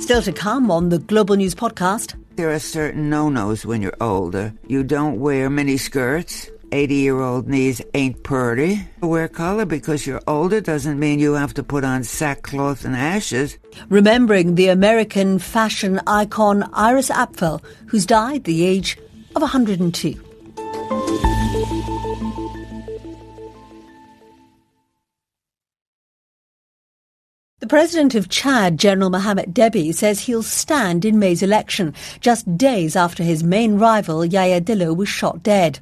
Still 0.00 0.22
to 0.22 0.32
come 0.32 0.70
on 0.70 0.88
the 0.88 0.98
Global 0.98 1.36
News 1.36 1.54
Podcast. 1.54 2.14
There 2.36 2.50
are 2.50 2.58
certain 2.58 3.10
no 3.10 3.28
nos 3.28 3.66
when 3.66 3.82
you're 3.82 3.96
older. 4.00 4.54
You 4.66 4.84
don't 4.84 5.20
wear 5.20 5.50
mini 5.50 5.76
skirts. 5.76 6.50
80 6.70 6.94
year 6.94 7.20
old 7.20 7.48
knees 7.48 7.80
ain't 7.94 8.22
purty. 8.22 8.86
Wear 9.00 9.28
color 9.28 9.64
because 9.64 10.06
you're 10.06 10.22
older 10.26 10.60
doesn't 10.60 10.98
mean 10.98 11.18
you 11.18 11.32
have 11.32 11.54
to 11.54 11.62
put 11.62 11.84
on 11.84 12.04
sackcloth 12.04 12.84
and 12.84 12.94
ashes. 12.94 13.58
Remembering 13.88 14.54
the 14.54 14.68
American 14.68 15.38
fashion 15.38 16.00
icon 16.06 16.68
Iris 16.72 17.10
Apfel, 17.10 17.62
who's 17.86 18.06
died 18.06 18.44
the 18.44 18.64
age 18.64 18.98
of 19.34 19.42
102. 19.42 20.27
The 27.60 27.66
president 27.66 28.14
of 28.14 28.28
Chad, 28.28 28.78
General 28.78 29.10
Mohamed 29.10 29.52
Deby, 29.52 29.92
says 29.92 30.20
he'll 30.20 30.44
stand 30.44 31.04
in 31.04 31.18
May's 31.18 31.42
election, 31.42 31.92
just 32.20 32.56
days 32.56 32.94
after 32.94 33.24
his 33.24 33.42
main 33.42 33.78
rival, 33.78 34.24
Yaya 34.24 34.60
Dillo, 34.60 34.96
was 34.96 35.08
shot 35.08 35.42
dead. 35.42 35.80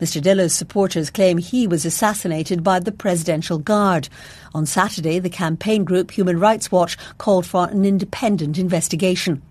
Mr. 0.00 0.22
Dillo's 0.22 0.54
supporters 0.54 1.10
claim 1.10 1.36
he 1.36 1.66
was 1.66 1.84
assassinated 1.84 2.64
by 2.64 2.80
the 2.80 2.92
Presidential 2.92 3.58
Guard. 3.58 4.08
On 4.54 4.64
Saturday, 4.64 5.18
the 5.18 5.28
campaign 5.28 5.84
group 5.84 6.12
Human 6.12 6.40
Rights 6.40 6.72
Watch 6.72 6.96
called 7.18 7.44
for 7.44 7.68
an 7.68 7.84
independent 7.84 8.56
investigation. 8.56 9.42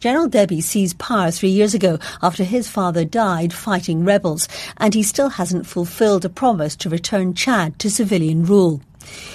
General 0.00 0.28
Deby 0.28 0.62
seized 0.62 0.98
power 0.98 1.30
three 1.30 1.48
years 1.48 1.72
ago 1.72 1.98
after 2.20 2.44
his 2.44 2.68
father 2.68 3.06
died 3.06 3.54
fighting 3.54 4.04
rebels, 4.04 4.48
and 4.76 4.92
he 4.92 5.02
still 5.02 5.30
hasn't 5.30 5.66
fulfilled 5.66 6.26
a 6.26 6.28
promise 6.28 6.76
to 6.76 6.90
return 6.90 7.32
Chad 7.32 7.78
to 7.78 7.90
civilian 7.90 8.44
rule. 8.44 8.82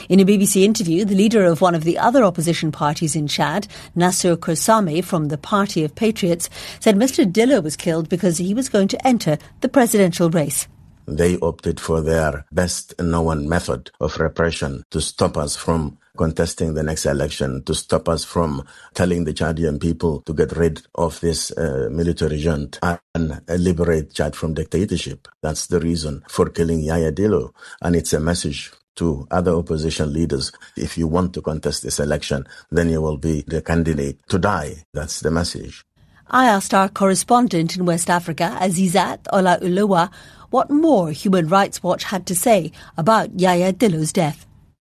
In 0.09 0.19
a 0.19 0.25
BBC 0.25 0.63
interview, 0.63 1.05
the 1.05 1.15
leader 1.15 1.43
of 1.43 1.61
one 1.61 1.75
of 1.75 1.83
the 1.83 1.97
other 1.97 2.23
opposition 2.23 2.71
parties 2.71 3.15
in 3.15 3.27
Chad, 3.27 3.67
Nasser 3.95 4.37
Koursami 4.37 5.03
from 5.03 5.27
the 5.27 5.37
Party 5.37 5.83
of 5.83 5.95
Patriots, 5.95 6.49
said 6.79 6.95
Mr. 6.95 7.25
Dillo 7.31 7.61
was 7.61 7.75
killed 7.75 8.09
because 8.09 8.37
he 8.37 8.53
was 8.53 8.69
going 8.69 8.87
to 8.87 9.07
enter 9.07 9.37
the 9.61 9.69
presidential 9.69 10.29
race. 10.29 10.67
They 11.07 11.37
opted 11.37 11.79
for 11.79 12.01
their 12.01 12.45
best 12.51 12.93
known 12.99 13.47
method 13.47 13.91
of 14.01 14.17
repression 14.19 14.83
to 14.91 14.99
stop 14.99 15.37
us 15.37 15.55
from 15.55 15.97
contesting 16.17 16.73
the 16.73 16.83
next 16.83 17.05
election, 17.05 17.63
to 17.63 17.73
stop 17.73 18.09
us 18.09 18.25
from 18.25 18.63
telling 18.93 19.23
the 19.23 19.33
Chadian 19.33 19.79
people 19.79 20.21
to 20.21 20.33
get 20.33 20.51
rid 20.57 20.81
of 20.95 21.19
this 21.21 21.51
uh, 21.51 21.87
military 21.91 22.37
junta 22.37 22.99
and 23.15 23.41
liberate 23.47 24.13
Chad 24.13 24.35
from 24.35 24.53
dictatorship. 24.53 25.29
That's 25.41 25.67
the 25.67 25.79
reason 25.79 26.23
for 26.27 26.49
killing 26.49 26.81
Yaya 26.81 27.13
Dillo. 27.13 27.53
And 27.81 27.95
it's 27.95 28.11
a 28.11 28.19
message 28.19 28.73
to 28.97 29.27
other 29.31 29.51
opposition 29.51 30.13
leaders. 30.13 30.51
If 30.75 30.97
you 30.97 31.07
want 31.07 31.33
to 31.33 31.41
contest 31.41 31.83
this 31.83 31.99
election, 31.99 32.45
then 32.71 32.89
you 32.89 33.01
will 33.01 33.17
be 33.17 33.43
the 33.47 33.61
candidate 33.61 34.19
to 34.29 34.39
die. 34.39 34.83
That's 34.93 35.21
the 35.21 35.31
message. 35.31 35.83
I 36.29 36.47
asked 36.47 36.73
our 36.73 36.89
correspondent 36.89 37.77
in 37.77 37.85
West 37.85 38.09
Africa, 38.09 38.57
Azizat 38.59 39.19
Olaoluwa, 39.31 40.11
what 40.49 40.69
more 40.69 41.11
Human 41.11 41.47
Rights 41.47 41.83
Watch 41.83 42.03
had 42.03 42.25
to 42.27 42.35
say 42.35 42.71
about 42.97 43.39
Yaya 43.39 43.71
Dillo's 43.71 44.11
death. 44.11 44.46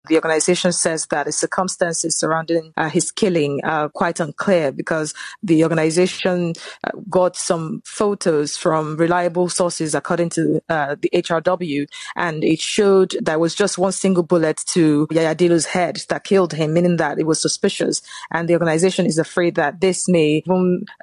The 0.10 0.16
organization 0.16 0.72
says 0.72 1.06
that 1.08 1.28
the 1.28 1.32
circumstances 1.32 2.18
surrounding 2.18 2.74
uh, 2.76 2.90
his 2.90 3.12
killing 3.12 3.62
are 3.64 3.88
quite 3.88 4.20
unclear 4.20 4.72
because 4.72 5.14
the 5.44 5.64
organization 5.64 6.54
uh, 6.84 6.92
got 7.08 7.36
some 7.36 7.84
photos 7.86 8.58
from 8.58 8.98
reliable 8.98 9.48
sources, 9.48 9.94
according 9.94 10.30
to 10.32 10.60
uh, 10.70 10.96
the 11.00 11.10
HRW, 11.14 11.88
and 12.16 12.44
it 12.44 12.60
showed 12.60 13.16
there 13.22 13.38
was 13.38 13.54
just 13.54 13.78
one 13.78 13.92
single 13.92 14.24
bullet 14.24 14.62
to 14.70 15.08
Yaya 15.12 15.36
head 15.66 16.02
that 16.10 16.24
killed 16.24 16.54
him, 16.54 16.74
meaning 16.74 16.98
that 16.98 17.20
it 17.20 17.28
was 17.28 17.40
suspicious. 17.40 18.02
And 18.32 18.50
the 18.50 18.54
organization 18.54 19.06
is 19.06 19.20
afraid 19.20 19.56
that 19.56 19.82
this 19.82 20.08
may 20.08 20.44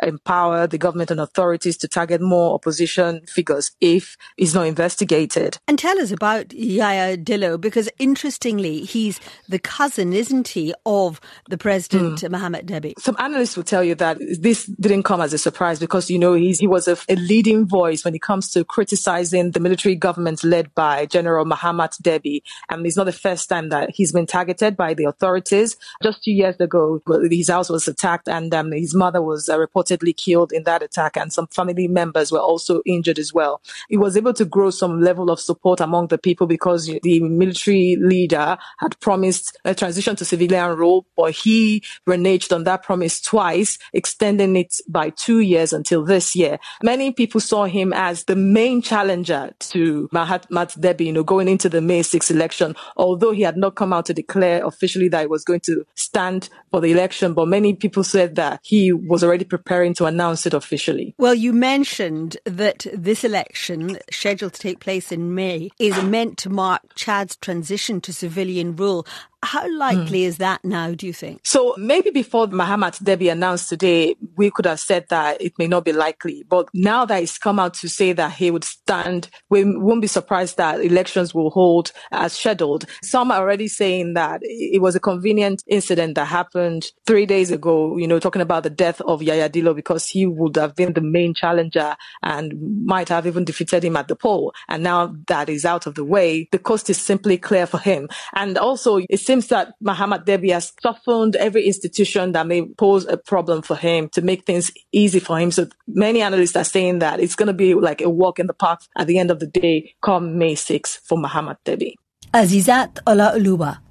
empower 0.03 0.67
the 0.67 0.79
government 0.79 1.13
and 1.13 1.21
authorities 1.21 1.77
to 1.79 1.89
target 1.89 2.21
more 2.21 2.55
opposition 2.55 3.23
figures 3.27 3.71
if 3.81 4.17
it's 4.37 4.55
not 4.55 4.67
investigated. 4.67 5.59
And 5.69 5.79
tell 5.79 5.99
us 6.01 6.11
about 6.11 6.53
Yaya 6.53 7.17
because 7.59 7.89
interestingly, 7.99 8.88
he's 8.89 9.21
the 9.49 9.59
cousin, 9.59 10.13
isn't 10.13 10.49
he, 10.49 10.75
of 10.85 11.21
the 11.49 11.59
president, 11.59 12.21
mm. 12.21 12.31
Mohamed 12.31 12.67
Deby? 12.67 12.95
Some 12.99 13.17
analysts 13.19 13.57
will 13.57 13.65
tell 13.65 13.85
you 13.85 13.95
that 13.97 14.19
this 14.41 14.67
didn't 14.67 15.05
come 15.05 15.21
as 15.21 15.33
a 15.33 15.39
surprise 15.39 15.79
because, 15.79 16.11
you 16.11 16.19
know, 16.19 16.35
he's, 16.35 16.59
he 16.59 16.67
was 16.67 16.89
a, 16.89 16.97
a 17.09 17.17
leading 17.17 17.67
voice 17.67 18.05
when 18.05 18.15
it 18.15 18.23
comes 18.23 18.51
to 18.53 18.65
criticizing 18.65 19.53
the 19.53 19.61
military 19.61 19.95
government 19.95 20.45
led 20.45 20.75
by 20.75 21.07
General 21.07 21.45
Mohamed 21.45 21.91
Deby. 22.03 22.43
And 22.69 22.87
it's 22.87 22.97
not 22.97 23.05
the 23.05 23.13
first 23.13 23.49
time 23.49 23.69
that 23.71 23.91
he's 23.91 24.13
been 24.13 24.27
targeted 24.27 24.77
by 24.77 24.95
the 24.95 25.05
authorities. 25.05 25.77
Just 26.03 26.25
two 26.25 26.33
years 26.33 26.57
ago, 26.61 27.01
his 27.31 27.49
house 27.49 27.69
was 27.69 27.89
attacked 27.89 28.29
and 28.29 28.53
um, 28.55 28.73
his 28.73 28.95
mother 28.95 29.23
was 29.23 29.49
uh, 29.49 29.57
reportedly 29.57 30.17
killed 30.17 30.53
in 30.53 30.65
that 30.65 30.83
attack 30.83 31.17
and 31.17 31.33
some 31.33 31.47
family 31.49 31.89
members 31.89 32.33
were 32.33 32.41
also 32.41 32.83
injured 32.87 33.19
as 33.19 33.33
well. 33.33 33.61
He 33.89 33.97
was 33.97 34.17
able 34.17 34.35
to 34.35 34.45
grow 34.45 34.71
some 34.71 35.01
level 35.01 35.31
of 35.31 35.41
support 35.41 35.81
among 35.81 36.09
the 36.09 36.19
people 36.19 36.47
because 36.47 36.87
the 37.03 37.21
military 37.21 37.97
leader 37.97 38.59
had 38.79 38.99
promised 39.01 39.57
a 39.65 39.75
transition 39.75 40.17
to 40.17 40.25
civilian 40.25 40.77
rule, 40.77 41.07
but 41.17 41.33
he 41.33 41.83
reneged 42.09 42.55
on 42.55 42.65
that 42.65 42.83
promise 42.83 43.21
twice, 43.21 43.79
extending 43.93 44.57
it 44.57 44.81
by 44.89 45.11
two 45.11 45.41
years 45.41 45.73
until 45.73 46.05
this 46.05 46.35
year. 46.35 46.59
Many 46.83 47.13
people 47.13 47.41
saw 47.41 47.65
him 47.65 47.93
as 47.93 48.25
the 48.25 48.37
main 48.37 48.83
challenger 48.83 49.51
to 49.59 50.09
Mahamat 50.13 50.79
Deby, 50.79 51.07
you 51.07 51.13
know, 51.13 51.25
going 51.25 51.49
into 51.49 51.69
the 51.69 51.81
May 51.81 52.03
6 52.03 52.31
election, 52.31 52.75
although 52.97 53.33
he 53.33 53.43
had 53.43 53.57
not 53.57 53.75
come 53.75 53.93
out 53.93 54.07
to 54.07 54.15
declare 54.15 54.65
officially 54.65 55.09
that 55.09 55.23
he 55.23 55.27
was 55.27 55.45
going 55.45 55.61
to 55.61 55.85
stand 55.95 56.49
for 56.71 56.81
the 56.81 56.93
election, 56.93 57.35
but 57.35 57.49
many 57.49 57.75
people 57.75 58.05
said 58.05 58.37
that 58.37 58.61
he 58.63 58.93
was 58.93 59.25
already 59.25 59.45
preparing 59.45 59.95
to 59.95 60.05
announce 60.05 60.47
it 60.47 60.55
officially. 60.55 61.15
Well, 61.19 61.35
you 61.35 61.53
mentioned 61.53 62.37
that 62.45 62.87
this 62.93 63.25
election, 63.25 63.99
scheduled 64.11 64.55
to 64.55 64.61
take 64.61 64.81
place 64.81 65.11
in 65.13 65.35
May, 65.35 65.71
is 65.79 66.01
meant 66.03 66.39
to 66.39 66.51
mark 66.51 66.83
Chad's 66.95 67.37
transition 67.37 68.01
to 68.03 68.13
civilian 68.13 68.68
rule. 68.77 69.07
How 69.43 69.71
likely 69.79 70.23
mm. 70.23 70.27
is 70.27 70.39
that 70.39 70.65
now, 70.65 70.93
do 70.93 71.07
you 71.07 71.13
think? 71.13 71.41
So 71.45 71.75
maybe 71.79 72.11
before 72.11 72.49
Mohamed 72.49 72.95
Deby 72.95 73.31
announced 73.31 73.69
today, 73.69 74.17
we 74.37 74.51
could 74.51 74.67
have 74.67 74.81
said 74.81 75.07
that 75.11 75.41
it 75.41 75.53
may 75.59 75.69
not 75.69 75.85
be 75.85 75.93
likely. 75.93 76.45
But 76.49 76.69
now 76.75 77.05
that 77.05 77.21
he's 77.21 77.39
come 77.39 77.61
out 77.61 77.75
to 77.75 77.89
say 77.89 78.13
that 78.13 78.33
he 78.33 78.51
would 78.51 78.65
stand, 78.65 79.31
we 79.49 79.65
won't 79.65 80.01
be 80.01 80.09
surprised 80.09 80.57
that 80.57 80.81
elections 80.81 81.35
will 81.35 81.51
hold 81.51 81.93
as 82.11 82.33
scheduled. 82.33 82.87
Some 83.03 83.31
are 83.31 83.39
already 83.39 83.69
saying 83.69 84.15
that 84.15 84.41
it 84.43 84.83
was 84.83 84.97
a 84.97 85.01
convenient 85.01 85.63
incident 85.69 86.17
that 86.17 86.27
happened 86.27 86.87
three 87.07 87.25
days 87.25 87.53
ago, 87.53 87.97
you 87.97 88.09
know, 88.09 88.19
talking 88.19 88.43
about 88.43 88.65
the 88.65 88.71
death 88.71 89.01
of 89.03 89.23
Yaya 89.23 89.49
Dillo 89.49 89.75
because 89.75 90.09
he 90.09 90.27
would 90.27 90.57
have 90.57 90.75
been 90.75 90.95
the 90.95 91.01
main 91.01 91.33
challenger 91.33 91.95
and 92.25 92.55
might 92.85 93.09
have 93.09 93.27
even 93.27 93.45
defeated 93.45 93.85
him 93.85 93.97
at 93.97 94.09
the 94.09 94.17
poll. 94.17 94.53
And 94.69 94.83
now 94.83 95.15
that 95.29 95.49
is 95.49 95.65
out 95.65 95.87
of 95.87 95.95
the 95.95 96.05
way, 96.05 96.49
the 96.51 96.59
coast 96.59 96.91
is 96.91 97.01
simply 97.01 97.39
clear 97.39 97.67
for 97.67 97.79
him. 97.79 98.09
And 98.35 98.59
also, 98.59 99.01
it's 99.09 99.28
seems 99.29 99.47
that 99.49 99.75
Muhammad 99.91 100.25
Deby 100.25 100.53
has 100.57 100.73
softened 100.83 101.37
every 101.37 101.67
institution 101.67 102.33
that 102.33 102.47
may 102.47 102.61
pose 102.85 103.05
a 103.07 103.19
problem 103.19 103.61
for 103.69 103.77
him 103.77 104.09
to 104.17 104.21
make 104.23 104.43
things 104.47 104.73
easy 105.03 105.21
for 105.21 105.37
him. 105.39 105.51
So 105.51 105.63
many 105.87 106.23
analysts 106.23 106.57
are 106.57 106.65
saying 106.77 107.01
that 107.05 107.21
it's 107.21 107.37
going 107.37 107.53
to 107.55 107.59
be 107.65 107.75
like 107.75 108.01
a 108.01 108.09
walk 108.09 108.39
in 108.39 108.47
the 108.47 108.55
park 108.67 108.81
at 108.97 109.07
the 109.07 109.19
end 109.19 109.31
of 109.31 109.39
the 109.39 109.47
day 109.47 109.77
come 110.01 110.39
May 110.39 110.55
6 110.55 111.01
for 111.05 111.19
Muhammad 111.19 111.59
Deby. 111.67 111.93
Azizat 112.33 112.93
Olaoluwa. 113.07 113.88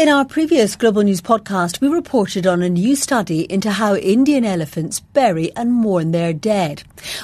In 0.00 0.08
our 0.08 0.24
previous 0.24 0.76
Global 0.76 1.02
News 1.02 1.20
podcast, 1.20 1.82
we 1.82 1.88
reported 1.88 2.46
on 2.46 2.62
a 2.62 2.70
new 2.70 2.96
study 2.96 3.42
into 3.52 3.70
how 3.70 3.96
Indian 3.96 4.46
elephants 4.46 4.98
bury 4.98 5.54
and 5.54 5.74
mourn 5.74 6.12
their 6.12 6.32
dead. 6.32 6.82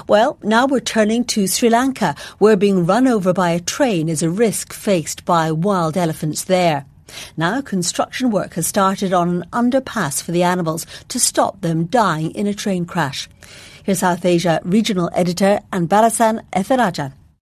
Well, 0.08 0.36
now 0.42 0.66
we're 0.66 0.80
turning 0.80 1.24
to 1.24 1.46
Sri 1.46 1.70
Lanka, 1.70 2.14
where 2.36 2.54
being 2.54 2.84
run 2.84 3.08
over 3.08 3.32
by 3.32 3.52
a 3.52 3.60
train 3.60 4.10
is 4.10 4.22
a 4.22 4.28
risk 4.28 4.74
faced 4.74 5.24
by 5.24 5.50
wild 5.52 5.96
elephants 5.96 6.44
there. 6.44 6.84
Now 7.34 7.62
construction 7.62 8.30
work 8.30 8.52
has 8.56 8.66
started 8.66 9.14
on 9.14 9.30
an 9.30 9.44
underpass 9.54 10.22
for 10.22 10.32
the 10.32 10.42
animals 10.42 10.84
to 11.08 11.18
stop 11.18 11.62
them 11.62 11.86
dying 11.86 12.32
in 12.32 12.46
a 12.46 12.52
train 12.52 12.84
crash. 12.84 13.26
Here's 13.84 14.00
South 14.00 14.22
Asia 14.22 14.60
regional 14.64 15.08
editor 15.14 15.60
Anbarasan 15.72 16.44
Ethirajan. 16.52 17.14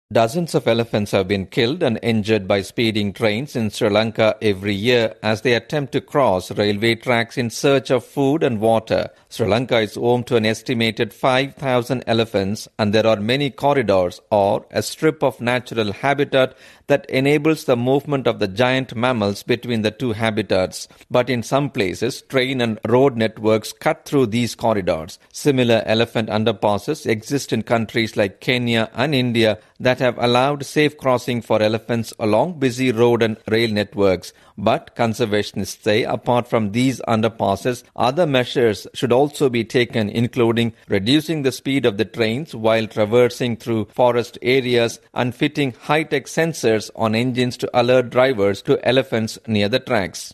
Dozens 0.09 0.55
of 0.55 0.69
elephants 0.69 1.11
have 1.11 1.27
been 1.27 1.47
killed 1.47 1.83
and 1.83 1.99
injured 2.01 2.47
by 2.47 2.61
speeding 2.61 3.11
trains 3.11 3.57
in 3.57 3.69
Sri 3.69 3.89
Lanka 3.89 4.37
every 4.41 4.73
year 4.73 5.13
as 5.21 5.41
they 5.41 5.53
attempt 5.53 5.91
to 5.91 5.99
cross 5.99 6.49
railway 6.49 6.95
tracks 6.95 7.37
in 7.37 7.49
search 7.49 7.91
of 7.91 8.05
food 8.05 8.41
and 8.41 8.61
water. 8.61 9.09
Sri 9.27 9.45
Lanka 9.45 9.79
is 9.79 9.95
home 9.95 10.23
to 10.23 10.37
an 10.37 10.45
estimated 10.45 11.13
5,000 11.13 12.05
elephants 12.07 12.69
and 12.79 12.93
there 12.93 13.05
are 13.05 13.17
many 13.17 13.49
corridors 13.49 14.21
or 14.31 14.65
a 14.71 14.81
strip 14.81 15.21
of 15.21 15.41
natural 15.41 15.91
habitat 15.91 16.55
that 16.87 17.05
enables 17.09 17.65
the 17.65 17.75
movement 17.75 18.27
of 18.27 18.39
the 18.39 18.47
giant 18.47 18.95
mammals 18.95 19.43
between 19.43 19.81
the 19.81 19.91
two 19.91 20.13
habitats. 20.13 20.87
But 21.11 21.29
in 21.29 21.43
some 21.43 21.69
places, 21.69 22.21
train 22.21 22.61
and 22.61 22.79
road 22.87 23.17
networks 23.17 23.73
cut 23.73 24.05
through 24.05 24.27
these 24.27 24.55
corridors. 24.55 25.19
Similar 25.33 25.83
elephant 25.85 26.29
underpasses 26.29 27.05
exist 27.05 27.51
in 27.51 27.63
countries 27.63 28.15
like 28.15 28.39
Kenya 28.39 28.89
and 28.93 29.13
India 29.13 29.59
that 29.79 29.99
have 29.99 30.17
allowed 30.17 30.65
safe 30.65 30.97
crossing 30.97 31.41
for 31.41 31.61
elephants 31.61 32.13
along 32.19 32.59
busy 32.59 32.91
road 32.91 33.21
and 33.21 33.37
rail 33.47 33.71
networks. 33.71 34.33
But 34.57 34.95
conservationists 34.95 35.81
say 35.81 36.03
apart 36.03 36.47
from 36.47 36.71
these 36.71 36.99
underpasses, 37.07 37.83
other 37.95 38.25
measures 38.25 38.87
should 38.93 39.11
also 39.11 39.49
be 39.49 39.63
taken, 39.63 40.09
including 40.09 40.73
reducing 40.87 41.43
the 41.43 41.51
speed 41.51 41.85
of 41.85 41.97
the 41.97 42.05
trains 42.05 42.55
while 42.55 42.87
traversing 42.87 43.57
through 43.57 43.85
forest 43.85 44.37
areas 44.41 44.99
and 45.13 45.35
fitting 45.35 45.73
high-tech 45.73 46.25
sensors 46.25 46.89
on 46.95 47.13
engines 47.15 47.57
to 47.57 47.69
alert 47.79 48.09
drivers 48.09 48.61
to 48.63 48.83
elephants 48.87 49.37
near 49.47 49.69
the 49.69 49.79
tracks. 49.79 50.33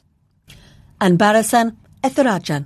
Anbarasan 1.01 1.75
Ethirajan. 2.01 2.65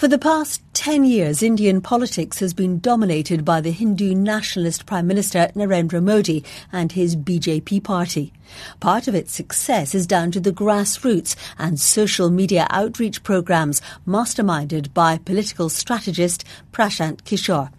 For 0.00 0.08
the 0.08 0.16
past 0.16 0.62
10 0.72 1.04
years, 1.04 1.42
Indian 1.42 1.82
politics 1.82 2.38
has 2.38 2.54
been 2.54 2.78
dominated 2.78 3.44
by 3.44 3.60
the 3.60 3.70
Hindu 3.70 4.14
nationalist 4.14 4.86
Prime 4.86 5.06
Minister 5.06 5.50
Narendra 5.54 6.02
Modi 6.02 6.42
and 6.72 6.90
his 6.90 7.16
BJP 7.16 7.84
party. 7.84 8.32
Part 8.80 9.08
of 9.08 9.14
its 9.14 9.30
success 9.30 9.94
is 9.94 10.06
down 10.06 10.30
to 10.30 10.40
the 10.40 10.52
grassroots 10.52 11.36
and 11.58 11.78
social 11.78 12.30
media 12.30 12.66
outreach 12.70 13.22
programs 13.22 13.82
masterminded 14.06 14.94
by 14.94 15.18
political 15.18 15.68
strategist 15.68 16.46
Prashant 16.72 17.20
Kishore. 17.24 17.70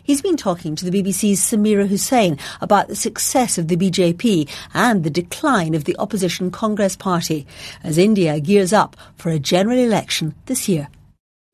He's 0.00 0.22
been 0.22 0.36
talking 0.36 0.76
to 0.76 0.88
the 0.88 1.02
BBC's 1.02 1.40
Samira 1.40 1.88
Hussain 1.88 2.38
about 2.60 2.86
the 2.86 2.94
success 2.94 3.58
of 3.58 3.66
the 3.66 3.76
BJP 3.76 4.48
and 4.74 5.02
the 5.02 5.10
decline 5.10 5.74
of 5.74 5.86
the 5.86 5.96
opposition 5.98 6.52
Congress 6.52 6.94
Party 6.94 7.48
as 7.82 7.98
India 7.98 8.38
gears 8.38 8.72
up 8.72 8.96
for 9.16 9.30
a 9.30 9.40
general 9.40 9.76
election 9.76 10.36
this 10.46 10.68
year. 10.68 10.86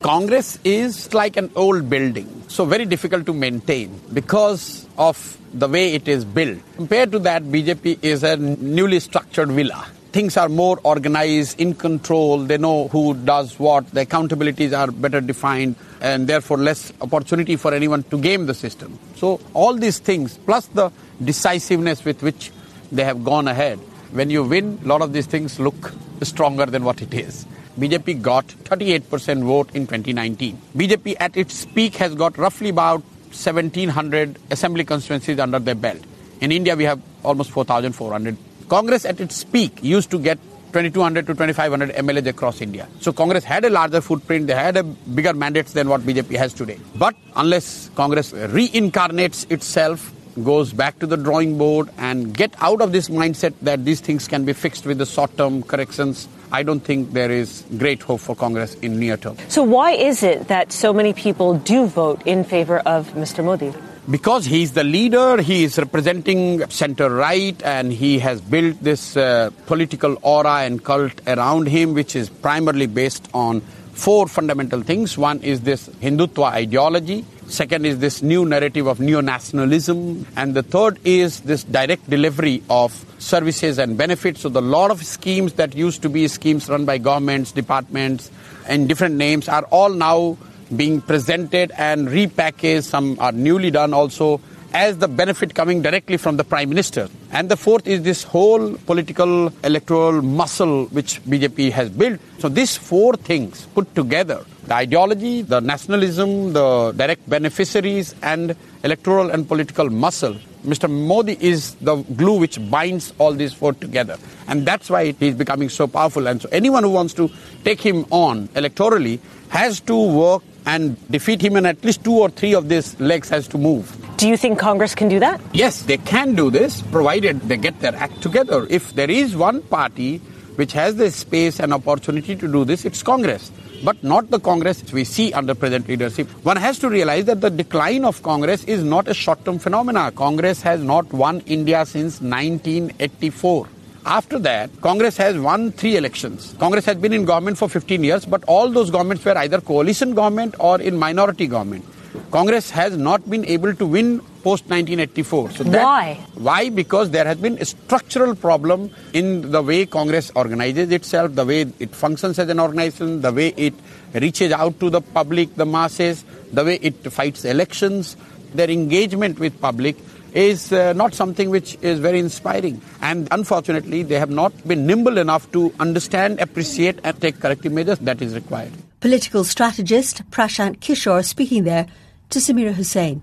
Congress 0.02 0.58
is 0.64 1.12
like 1.12 1.36
an 1.36 1.50
old 1.56 1.90
building, 1.90 2.26
so 2.48 2.64
very 2.64 2.86
difficult 2.86 3.26
to 3.26 3.34
maintain 3.34 4.00
because 4.14 4.86
of 4.96 5.36
the 5.52 5.68
way 5.68 5.92
it 5.92 6.08
is 6.08 6.24
built. 6.24 6.58
Compared 6.76 7.12
to 7.12 7.18
that, 7.18 7.42
BJP 7.42 7.98
is 8.00 8.22
a 8.22 8.38
newly 8.38 8.98
structured 8.98 9.50
villa. 9.50 9.86
Things 10.12 10.38
are 10.38 10.48
more 10.48 10.80
organized, 10.84 11.60
in 11.60 11.74
control, 11.74 12.38
they 12.38 12.56
know 12.56 12.88
who 12.88 13.12
does 13.12 13.58
what, 13.58 13.90
the 13.90 14.06
accountabilities 14.06 14.72
are 14.72 14.90
better 14.90 15.20
defined, 15.20 15.76
and 16.00 16.26
therefore 16.26 16.56
less 16.56 16.94
opportunity 17.02 17.56
for 17.56 17.74
anyone 17.74 18.02
to 18.04 18.18
game 18.18 18.46
the 18.46 18.54
system. 18.54 18.98
So, 19.16 19.38
all 19.52 19.74
these 19.74 19.98
things, 19.98 20.38
plus 20.38 20.64
the 20.68 20.90
decisiveness 21.22 22.06
with 22.06 22.22
which 22.22 22.52
they 22.90 23.04
have 23.04 23.22
gone 23.22 23.48
ahead, 23.48 23.78
when 24.12 24.30
you 24.30 24.44
win, 24.44 24.80
a 24.82 24.88
lot 24.88 25.02
of 25.02 25.12
these 25.12 25.26
things 25.26 25.60
look 25.60 25.92
stronger 26.22 26.64
than 26.64 26.84
what 26.84 27.02
it 27.02 27.12
is. 27.12 27.44
BJP 27.78 28.22
got 28.22 28.46
38% 28.46 29.42
vote 29.44 29.74
in 29.74 29.86
2019. 29.86 30.60
BJP 30.76 31.16
at 31.20 31.36
its 31.36 31.64
peak 31.66 31.96
has 31.96 32.14
got 32.14 32.36
roughly 32.36 32.70
about 32.70 33.02
1700 33.30 34.38
assembly 34.50 34.84
constituencies 34.84 35.38
under 35.38 35.58
their 35.58 35.74
belt. 35.74 36.00
In 36.40 36.52
India, 36.52 36.74
we 36.74 36.84
have 36.84 37.00
almost 37.22 37.50
4,400. 37.50 38.36
Congress 38.68 39.04
at 39.04 39.20
its 39.20 39.44
peak 39.44 39.82
used 39.82 40.10
to 40.10 40.18
get 40.18 40.38
2200 40.72 41.26
to 41.26 41.34
2500 41.34 41.90
MLAs 41.96 42.26
across 42.26 42.60
India. 42.60 42.88
So 43.00 43.12
Congress 43.12 43.44
had 43.44 43.64
a 43.64 43.70
larger 43.70 44.00
footprint, 44.00 44.46
they 44.46 44.54
had 44.54 44.76
a 44.76 44.82
bigger 44.82 45.34
mandates 45.34 45.72
than 45.72 45.88
what 45.88 46.02
BJP 46.02 46.36
has 46.36 46.54
today. 46.54 46.78
But 46.94 47.16
unless 47.34 47.90
Congress 47.96 48.32
reincarnates 48.32 49.50
itself, 49.50 50.12
goes 50.44 50.72
back 50.72 50.98
to 51.00 51.06
the 51.06 51.16
drawing 51.16 51.58
board 51.58 51.90
and 51.98 52.32
get 52.32 52.54
out 52.60 52.80
of 52.80 52.92
this 52.92 53.08
mindset 53.08 53.52
that 53.62 53.84
these 53.84 54.00
things 54.00 54.28
can 54.28 54.44
be 54.44 54.52
fixed 54.52 54.86
with 54.86 54.98
the 54.98 55.06
short-term 55.06 55.62
corrections, 55.64 56.28
I 56.52 56.62
don't 56.62 56.80
think 56.80 57.12
there 57.12 57.30
is 57.30 57.64
great 57.78 58.02
hope 58.02 58.20
for 58.20 58.34
Congress 58.34 58.74
in 58.76 58.98
near 58.98 59.16
term. 59.16 59.36
So 59.48 59.62
why 59.62 59.92
is 59.92 60.22
it 60.22 60.48
that 60.48 60.72
so 60.72 60.92
many 60.92 61.12
people 61.12 61.54
do 61.58 61.86
vote 61.86 62.22
in 62.26 62.44
favor 62.44 62.80
of 62.80 63.08
Mr. 63.14 63.44
Modi? 63.44 63.72
Because 64.10 64.44
he's 64.44 64.72
the 64.72 64.82
leader, 64.82 65.40
he 65.40 65.62
is 65.62 65.78
representing 65.78 66.68
center 66.70 67.08
right, 67.08 67.60
and 67.62 67.92
he 67.92 68.18
has 68.18 68.40
built 68.40 68.80
this 68.82 69.16
uh, 69.16 69.50
political 69.66 70.18
aura 70.22 70.62
and 70.62 70.82
cult 70.82 71.20
around 71.28 71.68
him, 71.68 71.94
which 71.94 72.16
is 72.16 72.28
primarily 72.28 72.86
based 72.86 73.28
on 73.32 73.60
four 73.92 74.26
fundamental 74.26 74.82
things. 74.82 75.16
One 75.16 75.40
is 75.42 75.60
this 75.60 75.88
Hindutva 75.88 76.50
ideology, 76.50 77.24
Second 77.50 77.84
is 77.84 77.98
this 77.98 78.22
new 78.22 78.46
narrative 78.46 78.86
of 78.86 79.00
neo-nationalism. 79.00 80.24
And 80.36 80.54
the 80.54 80.62
third 80.62 81.00
is 81.04 81.40
this 81.40 81.64
direct 81.64 82.08
delivery 82.08 82.62
of 82.70 83.04
services 83.18 83.76
and 83.76 83.98
benefits. 83.98 84.42
So 84.42 84.48
the 84.48 84.62
lot 84.62 84.92
of 84.92 85.04
schemes 85.04 85.54
that 85.54 85.74
used 85.74 86.02
to 86.02 86.08
be 86.08 86.28
schemes 86.28 86.68
run 86.68 86.84
by 86.84 86.98
governments, 86.98 87.50
departments, 87.50 88.30
and 88.68 88.88
different 88.88 89.16
names 89.16 89.48
are 89.48 89.64
all 89.64 89.90
now 89.90 90.38
being 90.76 91.00
presented 91.00 91.72
and 91.76 92.06
repackaged. 92.06 92.84
Some 92.84 93.18
are 93.18 93.32
newly 93.32 93.72
done 93.72 93.92
also 93.94 94.40
as 94.72 94.98
the 94.98 95.08
benefit 95.08 95.54
coming 95.54 95.82
directly 95.82 96.16
from 96.16 96.36
the 96.36 96.44
Prime 96.44 96.68
Minister. 96.68 97.08
And 97.32 97.48
the 97.48 97.56
fourth 97.56 97.86
is 97.86 98.02
this 98.02 98.22
whole 98.22 98.76
political 98.76 99.48
electoral 99.64 100.22
muscle 100.22 100.86
which 100.86 101.22
BJP 101.24 101.72
has 101.72 101.90
built. 101.90 102.20
So 102.38 102.48
these 102.48 102.76
four 102.76 103.14
things 103.16 103.66
put 103.74 103.94
together, 103.94 104.44
the 104.66 104.74
ideology, 104.74 105.42
the 105.42 105.60
nationalism, 105.60 106.52
the 106.52 106.92
direct 106.92 107.28
beneficiaries 107.28 108.14
and 108.22 108.56
electoral 108.84 109.30
and 109.30 109.46
political 109.46 109.90
muscle, 109.90 110.36
Mr. 110.64 110.90
Modi 110.90 111.38
is 111.40 111.74
the 111.76 111.96
glue 111.96 112.38
which 112.38 112.58
binds 112.70 113.14
all 113.18 113.32
these 113.32 113.52
four 113.52 113.72
together. 113.72 114.18
And 114.46 114.66
that's 114.66 114.90
why 114.90 115.12
he's 115.12 115.34
becoming 115.34 115.70
so 115.70 115.86
powerful. 115.86 116.26
And 116.26 116.42
so 116.42 116.48
anyone 116.52 116.82
who 116.82 116.90
wants 116.90 117.14
to 117.14 117.30
take 117.64 117.80
him 117.80 118.04
on 118.10 118.48
electorally 118.48 119.20
has 119.48 119.80
to 119.80 119.96
work 119.96 120.42
and 120.66 120.96
defeat 121.10 121.42
him 121.42 121.56
and 121.56 121.66
at 121.66 121.84
least 121.84 122.04
two 122.04 122.18
or 122.18 122.28
three 122.30 122.54
of 122.54 122.68
these 122.68 122.98
legs 123.00 123.28
has 123.28 123.48
to 123.48 123.58
move. 123.58 123.96
Do 124.16 124.28
you 124.28 124.36
think 124.36 124.58
Congress 124.58 124.94
can 124.94 125.08
do 125.08 125.18
that? 125.20 125.40
Yes, 125.52 125.82
they 125.82 125.96
can 125.96 126.34
do 126.34 126.50
this, 126.50 126.82
provided 126.82 127.40
they 127.42 127.56
get 127.56 127.80
their 127.80 127.94
act 127.94 128.20
together. 128.22 128.66
If 128.68 128.94
there 128.94 129.10
is 129.10 129.36
one 129.36 129.62
party 129.62 130.18
which 130.56 130.72
has 130.72 130.96
the 130.96 131.10
space 131.10 131.58
and 131.58 131.72
opportunity 131.72 132.36
to 132.36 132.46
do 132.46 132.64
this, 132.64 132.84
it's 132.84 133.02
Congress. 133.02 133.50
But 133.82 134.04
not 134.04 134.30
the 134.30 134.38
Congress 134.38 134.92
we 134.92 135.04
see 135.04 135.32
under 135.32 135.54
present 135.54 135.88
leadership. 135.88 136.28
One 136.44 136.58
has 136.58 136.78
to 136.80 136.90
realize 136.90 137.24
that 137.24 137.40
the 137.40 137.48
decline 137.48 138.04
of 138.04 138.22
Congress 138.22 138.62
is 138.64 138.84
not 138.84 139.08
a 139.08 139.14
short 139.14 139.42
term 139.46 139.58
phenomenon. 139.58 140.12
Congress 140.14 140.60
has 140.60 140.82
not 140.82 141.10
won 141.14 141.40
India 141.46 141.86
since 141.86 142.20
1984. 142.20 143.68
After 144.06 144.38
that, 144.38 144.70
Congress 144.80 145.16
has 145.18 145.38
won 145.38 145.72
three 145.72 145.96
elections. 145.96 146.54
Congress 146.58 146.86
has 146.86 146.96
been 146.96 147.12
in 147.12 147.24
government 147.24 147.58
for 147.58 147.68
15 147.68 148.02
years, 148.02 148.24
but 148.24 148.42
all 148.44 148.70
those 148.70 148.90
governments 148.90 149.24
were 149.24 149.36
either 149.36 149.60
coalition 149.60 150.14
government 150.14 150.54
or 150.58 150.80
in 150.80 150.96
minority 150.96 151.46
government. 151.46 151.84
Congress 152.30 152.70
has 152.70 152.96
not 152.96 153.28
been 153.28 153.44
able 153.44 153.74
to 153.74 153.86
win 153.86 154.20
post 154.42 154.64
1984. 154.64 155.50
So 155.50 155.64
that, 155.64 155.84
why? 155.84 156.14
Why? 156.34 156.70
Because 156.70 157.10
there 157.10 157.24
has 157.24 157.36
been 157.36 157.58
a 157.58 157.64
structural 157.64 158.34
problem 158.34 158.90
in 159.12 159.50
the 159.50 159.62
way 159.62 159.86
Congress 159.86 160.32
organizes 160.34 160.90
itself, 160.90 161.34
the 161.34 161.44
way 161.44 161.66
it 161.78 161.94
functions 161.94 162.38
as 162.38 162.48
an 162.48 162.58
organization, 162.58 163.20
the 163.20 163.32
way 163.32 163.48
it 163.56 163.74
reaches 164.14 164.50
out 164.50 164.80
to 164.80 164.90
the 164.90 165.00
public, 165.00 165.54
the 165.56 165.66
masses, 165.66 166.24
the 166.52 166.64
way 166.64 166.76
it 166.82 166.94
fights 167.12 167.44
elections. 167.44 168.16
Their 168.54 168.70
engagement 168.70 169.38
with 169.38 169.60
public 169.60 169.96
is 170.34 170.72
uh, 170.72 170.92
not 170.94 171.14
something 171.14 171.50
which 171.50 171.76
is 171.82 171.98
very 171.98 172.18
inspiring. 172.18 172.80
And 173.00 173.28
unfortunately, 173.30 174.02
they 174.02 174.18
have 174.18 174.30
not 174.30 174.52
been 174.66 174.86
nimble 174.86 175.18
enough 175.18 175.50
to 175.52 175.72
understand, 175.80 176.40
appreciate, 176.40 176.98
and 177.04 177.20
take 177.20 177.40
corrective 177.40 177.72
measures 177.72 177.98
that 178.00 178.22
is 178.22 178.34
required. 178.34 178.72
Political 179.00 179.44
strategist 179.44 180.28
Prashant 180.30 180.80
Kishore 180.80 181.24
speaking 181.24 181.64
there 181.64 181.86
to 182.30 182.38
Samira 182.38 182.74
Hussain. 182.74 183.22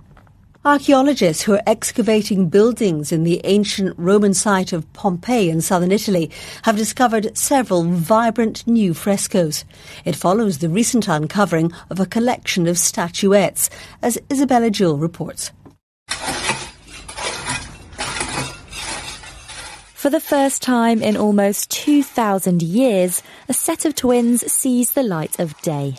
Archaeologists 0.65 1.43
who 1.43 1.53
are 1.53 1.63
excavating 1.65 2.49
buildings 2.49 3.13
in 3.13 3.23
the 3.23 3.39
ancient 3.45 3.93
Roman 3.97 4.33
site 4.33 4.73
of 4.73 4.91
Pompeii 4.91 5.49
in 5.49 5.61
southern 5.61 5.93
Italy 5.93 6.29
have 6.63 6.75
discovered 6.75 7.37
several 7.37 7.83
vibrant 7.85 8.67
new 8.67 8.93
frescoes. 8.93 9.63
It 10.03 10.15
follows 10.15 10.57
the 10.57 10.67
recent 10.67 11.07
uncovering 11.07 11.71
of 11.89 12.01
a 12.01 12.05
collection 12.05 12.67
of 12.67 12.77
statuettes, 12.77 13.69
as 14.01 14.17
Isabella 14.29 14.69
Jewell 14.69 14.97
reports. 14.97 15.51
For 20.07 20.11
the 20.11 20.21
first 20.21 20.61
time 20.61 21.01
in 21.03 21.17
almost 21.17 21.69
2,000 21.69 22.63
years, 22.63 23.21
a 23.49 23.53
set 23.53 23.83
of 23.83 23.93
twins 23.93 24.49
sees 24.49 24.91
the 24.91 25.03
light 25.03 25.37
of 25.37 25.61
day. 25.61 25.95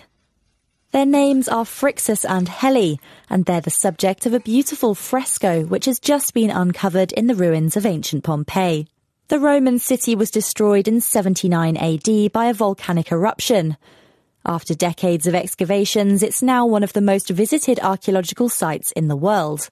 Their 0.93 1.05
names 1.05 1.47
are 1.47 1.67
Phrixus 1.67 2.25
and 2.27 2.49
Helle, 2.49 2.97
and 3.29 3.45
they're 3.45 3.61
the 3.61 3.69
subject 3.69 4.25
of 4.25 4.33
a 4.33 4.41
beautiful 4.41 4.95
fresco 4.95 5.65
which 5.67 5.85
has 5.85 6.01
just 6.01 6.33
been 6.33 6.49
uncovered 6.49 7.13
in 7.13 7.27
the 7.27 7.35
ruins 7.35 7.77
of 7.77 7.85
ancient 7.85 8.25
Pompeii. 8.25 8.89
The 9.29 9.39
Roman 9.39 9.79
city 9.79 10.15
was 10.15 10.31
destroyed 10.31 10.89
in 10.89 11.03
79 11.03 11.77
AD 11.77 12.33
by 12.33 12.47
a 12.47 12.55
volcanic 12.55 13.13
eruption. 13.13 13.77
After 14.47 14.73
decades 14.73 15.27
of 15.27 15.35
excavations, 15.35 16.23
it's 16.23 16.43
now 16.43 16.65
one 16.65 16.83
of 16.83 16.95
the 16.95 17.03
most 17.03 17.29
visited 17.29 17.79
archaeological 17.81 18.49
sites 18.49 18.91
in 18.93 19.09
the 19.09 19.17
world. 19.17 19.69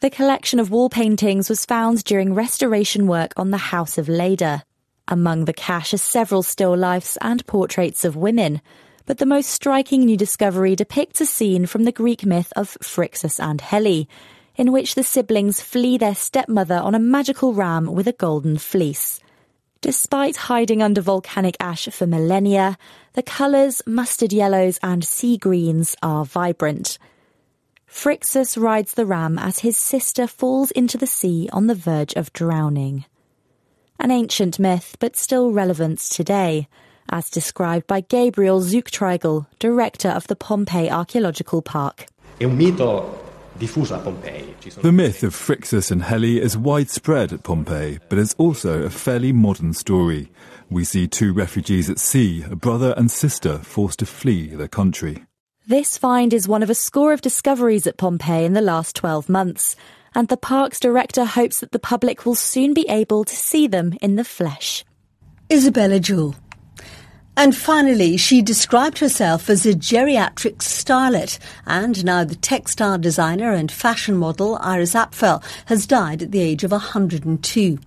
The 0.00 0.08
collection 0.08 0.58
of 0.58 0.70
wall 0.70 0.88
paintings 0.88 1.50
was 1.50 1.66
found 1.66 2.04
during 2.04 2.32
restoration 2.32 3.06
work 3.06 3.34
on 3.36 3.50
the 3.50 3.58
House 3.58 3.98
of 3.98 4.08
Leda. 4.08 4.64
Among 5.06 5.44
the 5.44 5.52
cache 5.52 5.92
are 5.92 5.98
several 5.98 6.42
still 6.42 6.74
lifes 6.74 7.18
and 7.20 7.46
portraits 7.46 8.02
of 8.02 8.16
women, 8.16 8.62
but 9.04 9.18
the 9.18 9.26
most 9.26 9.50
striking 9.50 10.06
new 10.06 10.16
discovery 10.16 10.74
depicts 10.74 11.20
a 11.20 11.26
scene 11.26 11.66
from 11.66 11.84
the 11.84 11.92
Greek 11.92 12.24
myth 12.24 12.50
of 12.56 12.78
Phrixus 12.82 13.38
and 13.38 13.60
Helle, 13.60 14.06
in 14.56 14.72
which 14.72 14.94
the 14.94 15.02
siblings 15.02 15.60
flee 15.60 15.98
their 15.98 16.14
stepmother 16.14 16.76
on 16.76 16.94
a 16.94 16.98
magical 16.98 17.52
ram 17.52 17.84
with 17.92 18.08
a 18.08 18.12
golden 18.12 18.56
fleece. 18.56 19.20
Despite 19.82 20.48
hiding 20.48 20.82
under 20.82 21.02
volcanic 21.02 21.58
ash 21.60 21.90
for 21.92 22.06
millennia, 22.06 22.78
the 23.12 23.22
colours, 23.22 23.82
mustard 23.86 24.32
yellows 24.32 24.78
and 24.82 25.04
sea 25.04 25.36
greens, 25.36 25.94
are 26.02 26.24
vibrant. 26.24 26.98
Phrixus 27.90 28.56
rides 28.56 28.94
the 28.94 29.04
ram 29.04 29.38
as 29.38 29.58
his 29.58 29.76
sister 29.76 30.26
falls 30.26 30.70
into 30.70 30.96
the 30.96 31.06
sea 31.06 31.48
on 31.52 31.66
the 31.66 31.74
verge 31.74 32.14
of 32.14 32.32
drowning. 32.32 33.04
An 33.98 34.10
ancient 34.10 34.58
myth, 34.58 34.96
but 35.00 35.16
still 35.16 35.52
relevant 35.52 35.98
today 35.98 36.68
as 37.10 37.28
described 37.28 37.86
by 37.86 38.00
Gabriel 38.00 38.60
Zuchtriegel, 38.60 39.46
director 39.58 40.08
of 40.08 40.26
the 40.28 40.36
Pompeii 40.36 40.88
Archaeological 40.88 41.60
Park. 41.60 42.06
The 42.38 42.48
myth 44.92 45.22
of 45.22 45.34
Phrixus 45.34 45.90
and 45.90 46.02
Helle 46.04 46.24
is 46.24 46.56
widespread 46.56 47.32
at 47.32 47.42
Pompeii, 47.42 47.98
but 48.08 48.18
it's 48.18 48.34
also 48.38 48.84
a 48.84 48.90
fairly 48.90 49.32
modern 49.32 49.74
story. 49.74 50.30
We 50.70 50.84
see 50.84 51.08
two 51.08 51.32
refugees 51.32 51.90
at 51.90 51.98
sea, 51.98 52.44
a 52.48 52.56
brother 52.56 52.94
and 52.96 53.10
sister 53.10 53.58
forced 53.58 53.98
to 53.98 54.06
flee 54.06 54.54
their 54.54 54.68
country. 54.68 55.24
This 55.70 55.96
find 55.96 56.34
is 56.34 56.48
one 56.48 56.64
of 56.64 56.70
a 56.70 56.74
score 56.74 57.12
of 57.12 57.20
discoveries 57.20 57.86
at 57.86 57.96
Pompeii 57.96 58.44
in 58.44 58.54
the 58.54 58.60
last 58.60 58.96
12 58.96 59.28
months, 59.28 59.76
and 60.16 60.26
the 60.26 60.36
park's 60.36 60.80
director 60.80 61.24
hopes 61.24 61.60
that 61.60 61.70
the 61.70 61.78
public 61.78 62.26
will 62.26 62.34
soon 62.34 62.74
be 62.74 62.88
able 62.88 63.22
to 63.22 63.36
see 63.36 63.68
them 63.68 63.94
in 64.02 64.16
the 64.16 64.24
flesh. 64.24 64.84
Isabella 65.48 66.00
Jewell. 66.00 66.34
And 67.36 67.56
finally, 67.56 68.16
she 68.16 68.42
described 68.42 68.98
herself 68.98 69.48
as 69.48 69.64
a 69.64 69.72
geriatric 69.72 70.56
starlet, 70.58 71.38
and 71.64 72.04
now 72.04 72.24
the 72.24 72.34
textile 72.34 72.98
designer 72.98 73.52
and 73.52 73.70
fashion 73.70 74.16
model 74.16 74.58
Iris 74.60 74.94
Apfel 74.94 75.42
has 75.66 75.86
died 75.86 76.22
at 76.22 76.32
the 76.32 76.40
age 76.40 76.64
of 76.64 76.72
102. 76.72 77.78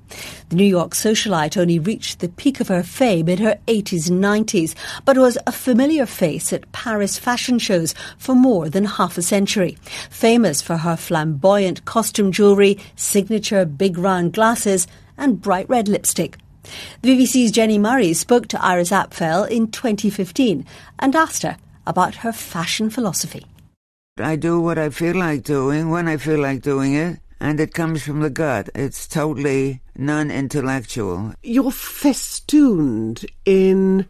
The 0.49 0.55
New 0.55 0.63
York 0.63 0.93
socialite 0.93 1.57
only 1.57 1.77
reached 1.77 2.19
the 2.19 2.29
peak 2.29 2.61
of 2.61 2.69
her 2.69 2.83
fame 2.83 3.27
in 3.29 3.39
her 3.39 3.59
80s 3.67 4.09
and 4.09 4.23
90s, 4.23 4.73
but 5.05 5.17
was 5.17 5.37
a 5.45 5.51
familiar 5.51 6.05
face 6.05 6.51
at 6.53 6.71
Paris 6.71 7.19
fashion 7.19 7.59
shows 7.59 7.93
for 8.17 8.33
more 8.33 8.69
than 8.69 8.85
half 8.85 9.17
a 9.17 9.21
century. 9.21 9.77
Famous 10.09 10.61
for 10.61 10.77
her 10.77 10.95
flamboyant 10.95 11.85
costume 11.85 12.31
jewellery, 12.31 12.79
signature 12.95 13.65
big 13.65 13.97
round 13.97 14.33
glasses, 14.33 14.87
and 15.17 15.41
bright 15.41 15.69
red 15.69 15.87
lipstick. 15.87 16.37
The 17.01 17.09
BBC's 17.09 17.51
Jenny 17.51 17.77
Murray 17.77 18.13
spoke 18.13 18.47
to 18.47 18.63
Iris 18.63 18.91
Apfel 18.91 19.49
in 19.49 19.71
2015 19.71 20.65
and 20.99 21.15
asked 21.15 21.43
her 21.43 21.57
about 21.85 22.15
her 22.15 22.31
fashion 22.31 22.89
philosophy. 22.89 23.45
I 24.17 24.35
do 24.35 24.61
what 24.61 24.77
I 24.77 24.89
feel 24.89 25.15
like 25.15 25.43
doing 25.43 25.89
when 25.89 26.07
I 26.07 26.17
feel 26.17 26.39
like 26.39 26.61
doing 26.61 26.93
it, 26.93 27.19
and 27.39 27.59
it 27.59 27.73
comes 27.73 28.03
from 28.03 28.21
the 28.21 28.29
gut. 28.29 28.69
It's 28.75 29.07
totally 29.07 29.81
non 29.97 30.31
intellectual. 30.31 31.33
You're 31.41 31.71
festooned 31.71 33.25
in 33.43 34.07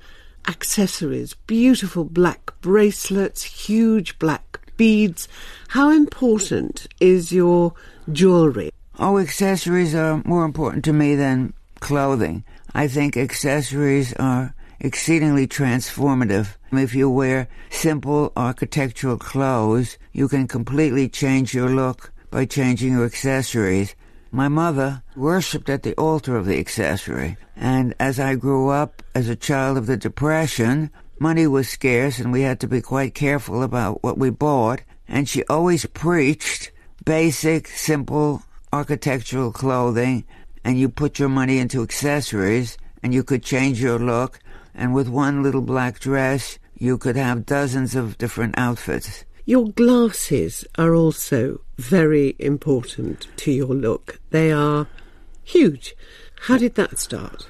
accessories, 0.48 1.34
beautiful 1.48 2.04
black 2.04 2.52
bracelets, 2.62 3.44
huge 3.44 4.20
black 4.20 4.60
beads. 4.78 5.28
How 5.70 5.89
important 5.89 6.88
is 7.00 7.32
your 7.32 7.74
jewellery? 8.12 8.72
Oh, 9.00 9.18
accessories 9.18 9.96
are 9.96 10.22
more 10.26 10.46
important 10.46 10.84
to 10.86 10.94
me 10.94 11.16
than 11.16 11.54
clothing. 11.84 12.46
I 12.74 12.88
think 12.88 13.17
accessories 13.17 14.13
are 14.13 14.56
exceedingly 14.80 15.48
transformative. 15.48 16.56
If 16.72 16.96
you 16.96 17.10
wear 17.10 17.50
simple 17.69 18.32
architectural 18.36 19.17
clothes, 19.17 19.98
you 20.13 20.28
can 20.28 20.48
completely 20.48 21.10
change 21.10 21.54
your 21.54 21.69
look 21.69 22.12
by 22.32 22.46
changing 22.46 22.93
your 22.93 23.06
accessories. 23.06 23.96
My 24.32 24.48
mother 24.48 25.04
worshipped 25.15 25.69
at 25.69 25.84
the 25.84 25.93
altar 25.96 26.36
of 26.38 26.46
the 26.48 26.58
accessory, 26.58 27.38
and 27.56 27.93
as 28.00 28.19
I 28.19 28.36
grew 28.36 28.69
up 28.69 29.04
as 29.13 29.30
a 29.30 29.36
child 29.36 29.78
of 29.78 29.86
the 29.86 29.98
Depression, 29.98 30.89
money 31.19 31.46
was 31.46 31.69
scarce 31.69 32.17
and 32.17 32.32
we 32.32 32.41
had 32.41 32.60
to 32.62 32.67
be 32.67 32.82
quite 32.82 33.13
careful 33.13 33.62
about 33.62 34.02
what 34.02 34.17
we 34.17 34.30
bought, 34.32 34.82
and 35.08 35.30
she 35.30 35.43
always 35.50 35.86
preached 35.86 36.72
basic, 37.06 37.67
simple 37.67 38.41
architectural 38.72 39.52
clothing 39.52 40.24
and 40.63 40.80
you 40.80 40.89
put 40.89 41.19
your 41.19 41.30
money 41.30 41.58
into 41.60 41.84
accessories 41.84 42.78
and 43.02 43.13
you 43.13 43.23
could 43.23 43.43
change 43.43 43.82
your 43.82 43.99
look 43.99 44.39
and 44.73 44.93
with 44.93 45.08
one 45.08 45.43
little 45.43 45.62
black 45.62 45.99
dress 45.99 46.58
you 46.78 46.97
could 46.97 47.15
have 47.15 47.45
dozens 47.45 47.95
of 47.95 48.17
different 48.17 48.58
outfits. 48.58 49.23
Your 49.45 49.69
glasses 49.69 50.65
are 50.78 50.95
also 50.95 51.62
very 51.78 52.36
important 52.39 53.28
to 53.38 53.52
your 53.52 53.73
look. 53.73 54.19
They 54.30 54.52
are 54.52 54.88
huge. 55.43 55.95
How 56.41 56.58
did 56.58 56.76
that 56.76 56.97
start? 56.97 57.49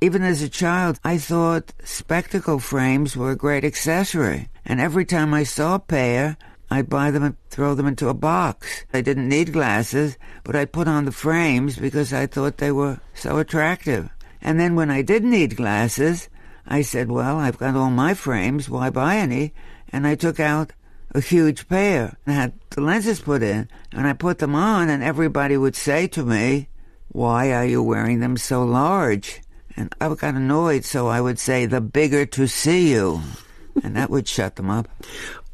Even 0.00 0.22
as 0.22 0.42
a 0.42 0.48
child, 0.48 0.98
I 1.04 1.18
thought 1.18 1.72
spectacle 1.82 2.60
frames 2.60 3.16
were 3.16 3.32
a 3.32 3.36
great 3.36 3.64
accessory. 3.64 4.48
And 4.64 4.80
every 4.80 5.04
time 5.04 5.34
I 5.34 5.42
saw 5.42 5.74
a 5.74 5.80
pair, 5.80 6.36
I'd 6.70 6.90
buy 6.90 7.10
them 7.10 7.22
and 7.22 7.36
throw 7.50 7.74
them 7.74 7.86
into 7.86 8.08
a 8.08 8.14
box. 8.14 8.84
I 8.92 9.00
didn't 9.00 9.28
need 9.28 9.52
glasses, 9.52 10.18
but 10.44 10.54
I 10.54 10.64
put 10.64 10.88
on 10.88 11.04
the 11.04 11.12
frames 11.12 11.76
because 11.76 12.12
I 12.12 12.26
thought 12.26 12.58
they 12.58 12.72
were 12.72 13.00
so 13.14 13.38
attractive. 13.38 14.10
And 14.42 14.60
then 14.60 14.74
when 14.74 14.90
I 14.90 15.02
did 15.02 15.24
need 15.24 15.56
glasses, 15.56 16.28
I 16.66 16.82
said, 16.82 17.10
well, 17.10 17.38
I've 17.38 17.58
got 17.58 17.74
all 17.74 17.90
my 17.90 18.14
frames, 18.14 18.68
why 18.68 18.90
buy 18.90 19.16
any? 19.16 19.54
And 19.90 20.06
I 20.06 20.14
took 20.14 20.38
out 20.38 20.72
a 21.14 21.20
huge 21.20 21.68
pair 21.68 22.18
and 22.26 22.34
had 22.34 22.52
the 22.70 22.82
lenses 22.82 23.20
put 23.20 23.42
in, 23.42 23.68
and 23.92 24.06
I 24.06 24.12
put 24.12 24.38
them 24.38 24.54
on, 24.54 24.90
and 24.90 25.02
everybody 25.02 25.56
would 25.56 25.74
say 25.74 26.06
to 26.08 26.22
me, 26.22 26.68
why 27.08 27.52
are 27.52 27.64
you 27.64 27.82
wearing 27.82 28.20
them 28.20 28.36
so 28.36 28.62
large? 28.64 29.40
And 29.74 29.94
I 30.00 30.08
got 30.14 30.34
annoyed, 30.34 30.84
so 30.84 31.06
I 31.06 31.20
would 31.20 31.38
say, 31.38 31.64
the 31.64 31.80
bigger 31.80 32.26
to 32.26 32.46
see 32.46 32.90
you. 32.90 33.22
And 33.82 33.96
that 33.96 34.10
would 34.10 34.28
shut 34.28 34.56
them 34.56 34.68
up. 34.68 34.88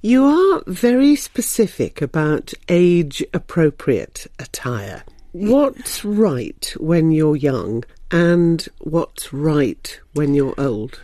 You 0.04 0.26
are 0.26 0.62
very 0.66 1.16
specific 1.16 2.02
about 2.02 2.52
age 2.68 3.24
appropriate 3.32 4.26
attire. 4.38 5.02
What's 5.32 6.04
right 6.04 6.74
when 6.78 7.10
you're 7.10 7.36
young 7.36 7.84
and 8.10 8.68
what's 8.80 9.32
right 9.32 9.98
when 10.12 10.34
you're 10.34 10.52
old? 10.60 11.00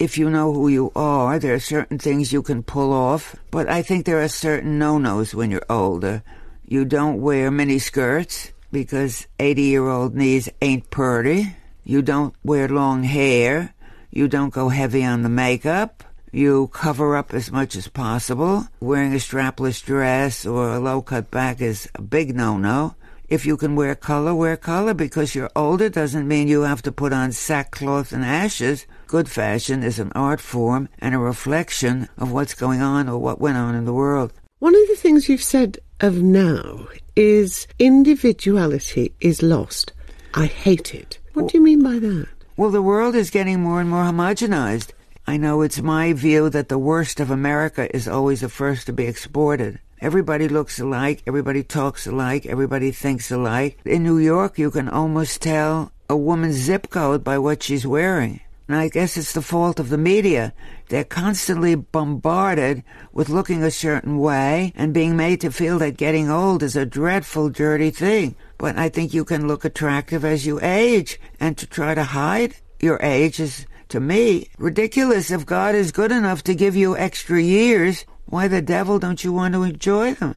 If 0.00 0.18
you 0.18 0.28
know 0.28 0.52
who 0.52 0.66
you 0.66 0.90
are, 0.96 1.38
there 1.38 1.54
are 1.54 1.60
certain 1.60 2.00
things 2.00 2.32
you 2.32 2.42
can 2.42 2.64
pull 2.64 2.92
off, 2.92 3.36
but 3.52 3.68
I 3.68 3.80
think 3.80 4.06
there 4.06 4.20
are 4.20 4.26
certain 4.26 4.76
no 4.76 4.98
nos 4.98 5.36
when 5.36 5.52
you're 5.52 5.70
older. 5.70 6.24
You 6.66 6.84
don't 6.84 7.20
wear 7.20 7.48
mini 7.52 7.78
skirts 7.78 8.50
because 8.72 9.28
80 9.38 9.62
year 9.62 9.86
old 9.86 10.16
knees 10.16 10.48
ain't 10.60 10.90
purty. 10.90 11.54
You 11.84 12.02
don't 12.02 12.34
wear 12.42 12.66
long 12.66 13.04
hair. 13.04 13.72
You 14.10 14.26
don't 14.26 14.52
go 14.52 14.68
heavy 14.68 15.04
on 15.04 15.22
the 15.22 15.28
makeup. 15.28 16.02
You 16.34 16.68
cover 16.68 17.14
up 17.14 17.34
as 17.34 17.52
much 17.52 17.76
as 17.76 17.88
possible. 17.88 18.66
Wearing 18.80 19.12
a 19.12 19.16
strapless 19.16 19.84
dress 19.84 20.46
or 20.46 20.70
a 20.72 20.80
low 20.80 21.02
cut 21.02 21.30
back 21.30 21.60
is 21.60 21.90
a 21.94 22.00
big 22.00 22.34
no 22.34 22.56
no. 22.56 22.94
If 23.28 23.44
you 23.44 23.58
can 23.58 23.76
wear 23.76 23.94
color, 23.94 24.34
wear 24.34 24.56
color 24.56 24.94
because 24.94 25.34
you're 25.34 25.50
older 25.54 25.90
doesn't 25.90 26.26
mean 26.26 26.48
you 26.48 26.62
have 26.62 26.80
to 26.82 26.92
put 26.92 27.12
on 27.12 27.32
sackcloth 27.32 28.12
and 28.12 28.24
ashes. 28.24 28.86
Good 29.06 29.28
fashion 29.28 29.82
is 29.82 29.98
an 29.98 30.10
art 30.14 30.40
form 30.40 30.88
and 31.00 31.14
a 31.14 31.18
reflection 31.18 32.08
of 32.16 32.32
what's 32.32 32.54
going 32.54 32.80
on 32.80 33.10
or 33.10 33.18
what 33.18 33.38
went 33.38 33.58
on 33.58 33.74
in 33.74 33.84
the 33.84 33.92
world. 33.92 34.32
One 34.58 34.74
of 34.74 34.88
the 34.88 34.96
things 34.96 35.28
you've 35.28 35.42
said 35.42 35.80
of 36.00 36.22
now 36.22 36.88
is 37.14 37.66
individuality 37.78 39.12
is 39.20 39.42
lost. 39.42 39.92
I 40.32 40.46
hate 40.46 40.94
it. 40.94 41.18
What 41.34 41.48
do 41.48 41.58
you 41.58 41.62
mean 41.64 41.82
by 41.82 41.98
that? 41.98 42.28
Well, 42.56 42.70
the 42.70 42.80
world 42.80 43.14
is 43.14 43.28
getting 43.28 43.60
more 43.60 43.82
and 43.82 43.90
more 43.90 44.04
homogenized. 44.04 44.92
I 45.32 45.38
know 45.38 45.62
it's 45.62 45.80
my 45.80 46.12
view 46.12 46.50
that 46.50 46.68
the 46.68 46.76
worst 46.76 47.18
of 47.18 47.30
America 47.30 47.88
is 47.96 48.06
always 48.06 48.42
the 48.42 48.50
first 48.50 48.84
to 48.84 48.92
be 48.92 49.06
exported. 49.06 49.80
Everybody 49.98 50.46
looks 50.46 50.78
alike, 50.78 51.22
everybody 51.26 51.62
talks 51.62 52.06
alike, 52.06 52.44
everybody 52.44 52.90
thinks 52.90 53.30
alike. 53.30 53.78
In 53.86 54.02
New 54.02 54.18
York, 54.18 54.58
you 54.58 54.70
can 54.70 54.90
almost 54.90 55.40
tell 55.40 55.90
a 56.10 56.18
woman's 56.18 56.56
zip 56.56 56.90
code 56.90 57.24
by 57.24 57.38
what 57.38 57.62
she's 57.62 57.86
wearing. 57.86 58.40
And 58.68 58.76
I 58.76 58.90
guess 58.90 59.16
it's 59.16 59.32
the 59.32 59.40
fault 59.40 59.80
of 59.80 59.88
the 59.88 59.96
media. 59.96 60.52
They're 60.90 61.02
constantly 61.02 61.76
bombarded 61.76 62.84
with 63.14 63.30
looking 63.30 63.62
a 63.62 63.70
certain 63.70 64.18
way 64.18 64.74
and 64.76 64.92
being 64.92 65.16
made 65.16 65.40
to 65.40 65.50
feel 65.50 65.78
that 65.78 65.96
getting 65.96 66.28
old 66.28 66.62
is 66.62 66.76
a 66.76 66.84
dreadful, 66.84 67.48
dirty 67.48 67.90
thing. 67.90 68.34
But 68.58 68.76
I 68.76 68.90
think 68.90 69.14
you 69.14 69.24
can 69.24 69.48
look 69.48 69.64
attractive 69.64 70.26
as 70.26 70.44
you 70.44 70.60
age, 70.60 71.18
and 71.40 71.56
to 71.56 71.66
try 71.66 71.94
to 71.94 72.04
hide 72.04 72.56
your 72.80 72.98
age 73.00 73.40
is 73.40 73.64
to 73.92 74.00
me, 74.00 74.48
ridiculous. 74.58 75.30
If 75.30 75.46
God 75.46 75.74
is 75.74 75.92
good 75.92 76.12
enough 76.12 76.42
to 76.44 76.54
give 76.54 76.74
you 76.74 76.96
extra 76.96 77.40
years, 77.40 78.06
why 78.24 78.48
the 78.48 78.62
devil 78.62 78.98
don't 78.98 79.22
you 79.22 79.32
want 79.32 79.52
to 79.54 79.62
enjoy 79.62 80.14
them? 80.14 80.34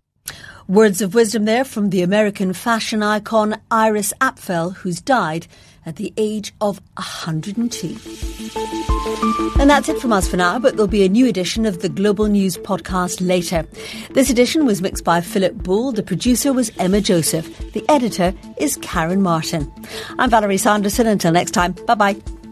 Words 0.67 1.01
of 1.01 1.13
wisdom 1.13 1.45
there 1.45 1.63
from 1.63 1.89
the 1.89 2.01
American 2.01 2.51
fashion 2.51 3.01
icon 3.01 3.55
Iris 3.71 4.13
Apfel, 4.19 4.75
who's 4.75 4.99
died 4.99 5.47
at 5.85 5.95
the 5.95 6.11
age 6.17 6.53
of 6.59 6.81
102. 6.97 7.87
And 9.61 9.69
that's 9.69 9.87
it 9.87 9.99
from 9.99 10.11
us 10.11 10.27
for 10.27 10.35
now, 10.35 10.59
but 10.59 10.75
there'll 10.75 10.87
be 10.87 11.05
a 11.05 11.09
new 11.09 11.27
edition 11.27 11.65
of 11.65 11.81
the 11.81 11.89
Global 11.89 12.25
News 12.25 12.57
podcast 12.57 13.25
later. 13.25 13.65
This 14.11 14.29
edition 14.29 14.65
was 14.65 14.81
mixed 14.81 15.05
by 15.05 15.21
Philip 15.21 15.53
Bull, 15.53 15.93
the 15.93 16.03
producer 16.03 16.51
was 16.51 16.71
Emma 16.77 16.99
Joseph, 16.99 17.71
the 17.71 17.85
editor 17.87 18.33
is 18.57 18.75
Karen 18.81 19.21
Martin. 19.21 19.71
I'm 20.19 20.29
Valerie 20.29 20.57
Sanderson. 20.57 21.07
Until 21.07 21.31
next 21.31 21.51
time, 21.51 21.73
bye 21.85 21.95
bye. 21.95 22.44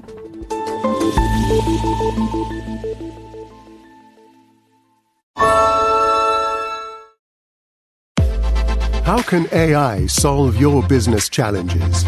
How 9.05 9.21
can 9.21 9.47
AI 9.53 10.07
solve 10.07 10.59
your 10.59 10.83
business 10.83 11.29
challenges? 11.29 12.03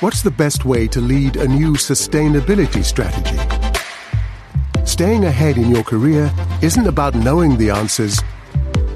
What's 0.00 0.20
the 0.20 0.30
best 0.30 0.66
way 0.66 0.86
to 0.88 1.00
lead 1.00 1.36
a 1.36 1.48
new 1.48 1.72
sustainability 1.74 2.84
strategy? 2.84 3.38
Staying 4.84 5.24
ahead 5.24 5.56
in 5.56 5.70
your 5.70 5.84
career 5.84 6.30
isn't 6.60 6.86
about 6.86 7.14
knowing 7.14 7.56
the 7.56 7.70
answers, 7.70 8.20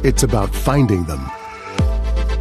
it's 0.03 0.23
about 0.23 0.55
finding 0.55 1.05
them. 1.05 1.31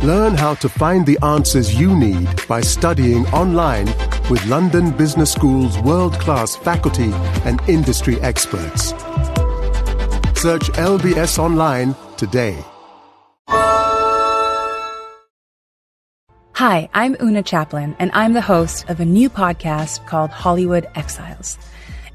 Learn 0.01 0.35
how 0.35 0.55
to 0.55 0.67
find 0.67 1.05
the 1.05 1.17
answers 1.23 1.79
you 1.79 1.95
need 1.95 2.27
by 2.45 2.59
studying 2.59 3.25
online 3.27 3.87
with 4.29 4.45
London 4.45 4.91
Business 4.91 5.31
School's 5.31 5.77
world 5.79 6.13
class 6.19 6.55
faculty 6.55 7.11
and 7.45 7.61
industry 7.67 8.19
experts. 8.21 8.89
Search 10.39 10.69
LBS 10.73 11.39
Online 11.39 11.95
today. 12.17 12.63
Hi, 16.55 16.87
I'm 16.93 17.17
Oona 17.21 17.43
Chaplin, 17.43 17.95
and 17.99 18.11
I'm 18.13 18.33
the 18.33 18.41
host 18.41 18.89
of 18.89 18.99
a 18.99 19.05
new 19.05 19.29
podcast 19.29 20.05
called 20.07 20.29
Hollywood 20.29 20.87
Exiles. 20.95 21.57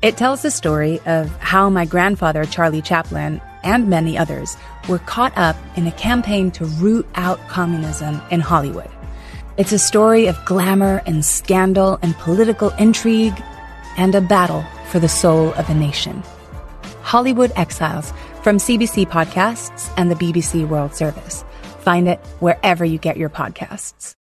It 0.01 0.17
tells 0.17 0.43
the 0.43 0.51
story 0.51 1.01
of 1.07 1.29
how 1.39 1.69
my 1.69 1.85
grandfather, 1.85 2.45
Charlie 2.45 2.81
Chaplin, 2.81 3.41
and 3.65 3.89
many 3.89 4.17
others 4.17 4.57
were 4.89 5.01
caught 5.01 5.37
up 5.37 5.57
in 5.77 5.87
a 5.87 5.93
campaign 5.93 6.51
to 6.53 6.65
root 6.65 7.07
out 7.17 7.41
communism 7.49 8.23
in 8.31 8.41
Hollywood. 8.41 8.89
It's 9.59 9.73
a 9.73 9.79
story 9.79 10.29
of 10.29 10.45
glamour 10.45 11.03
and 11.05 11.25
scandal 11.25 11.99
and 12.01 12.15
political 12.15 12.71
intrigue 12.79 13.43
and 13.97 14.15
a 14.15 14.21
battle 14.21 14.65
for 14.87 15.01
the 15.01 15.09
soul 15.09 15.53
of 15.55 15.69
a 15.69 15.75
nation. 15.75 16.23
Hollywood 17.03 17.51
Exiles 17.57 18.13
from 18.45 18.59
CBC 18.59 19.09
Podcasts 19.09 19.93
and 19.97 20.13
the 20.13 20.15
BBC 20.15 20.69
World 20.69 20.95
Service. 20.95 21.45
Find 21.81 22.09
it 22.09 22.21
wherever 22.39 22.85
you 22.85 22.99
get 22.99 23.17
your 23.17 23.31
podcasts. 23.31 24.15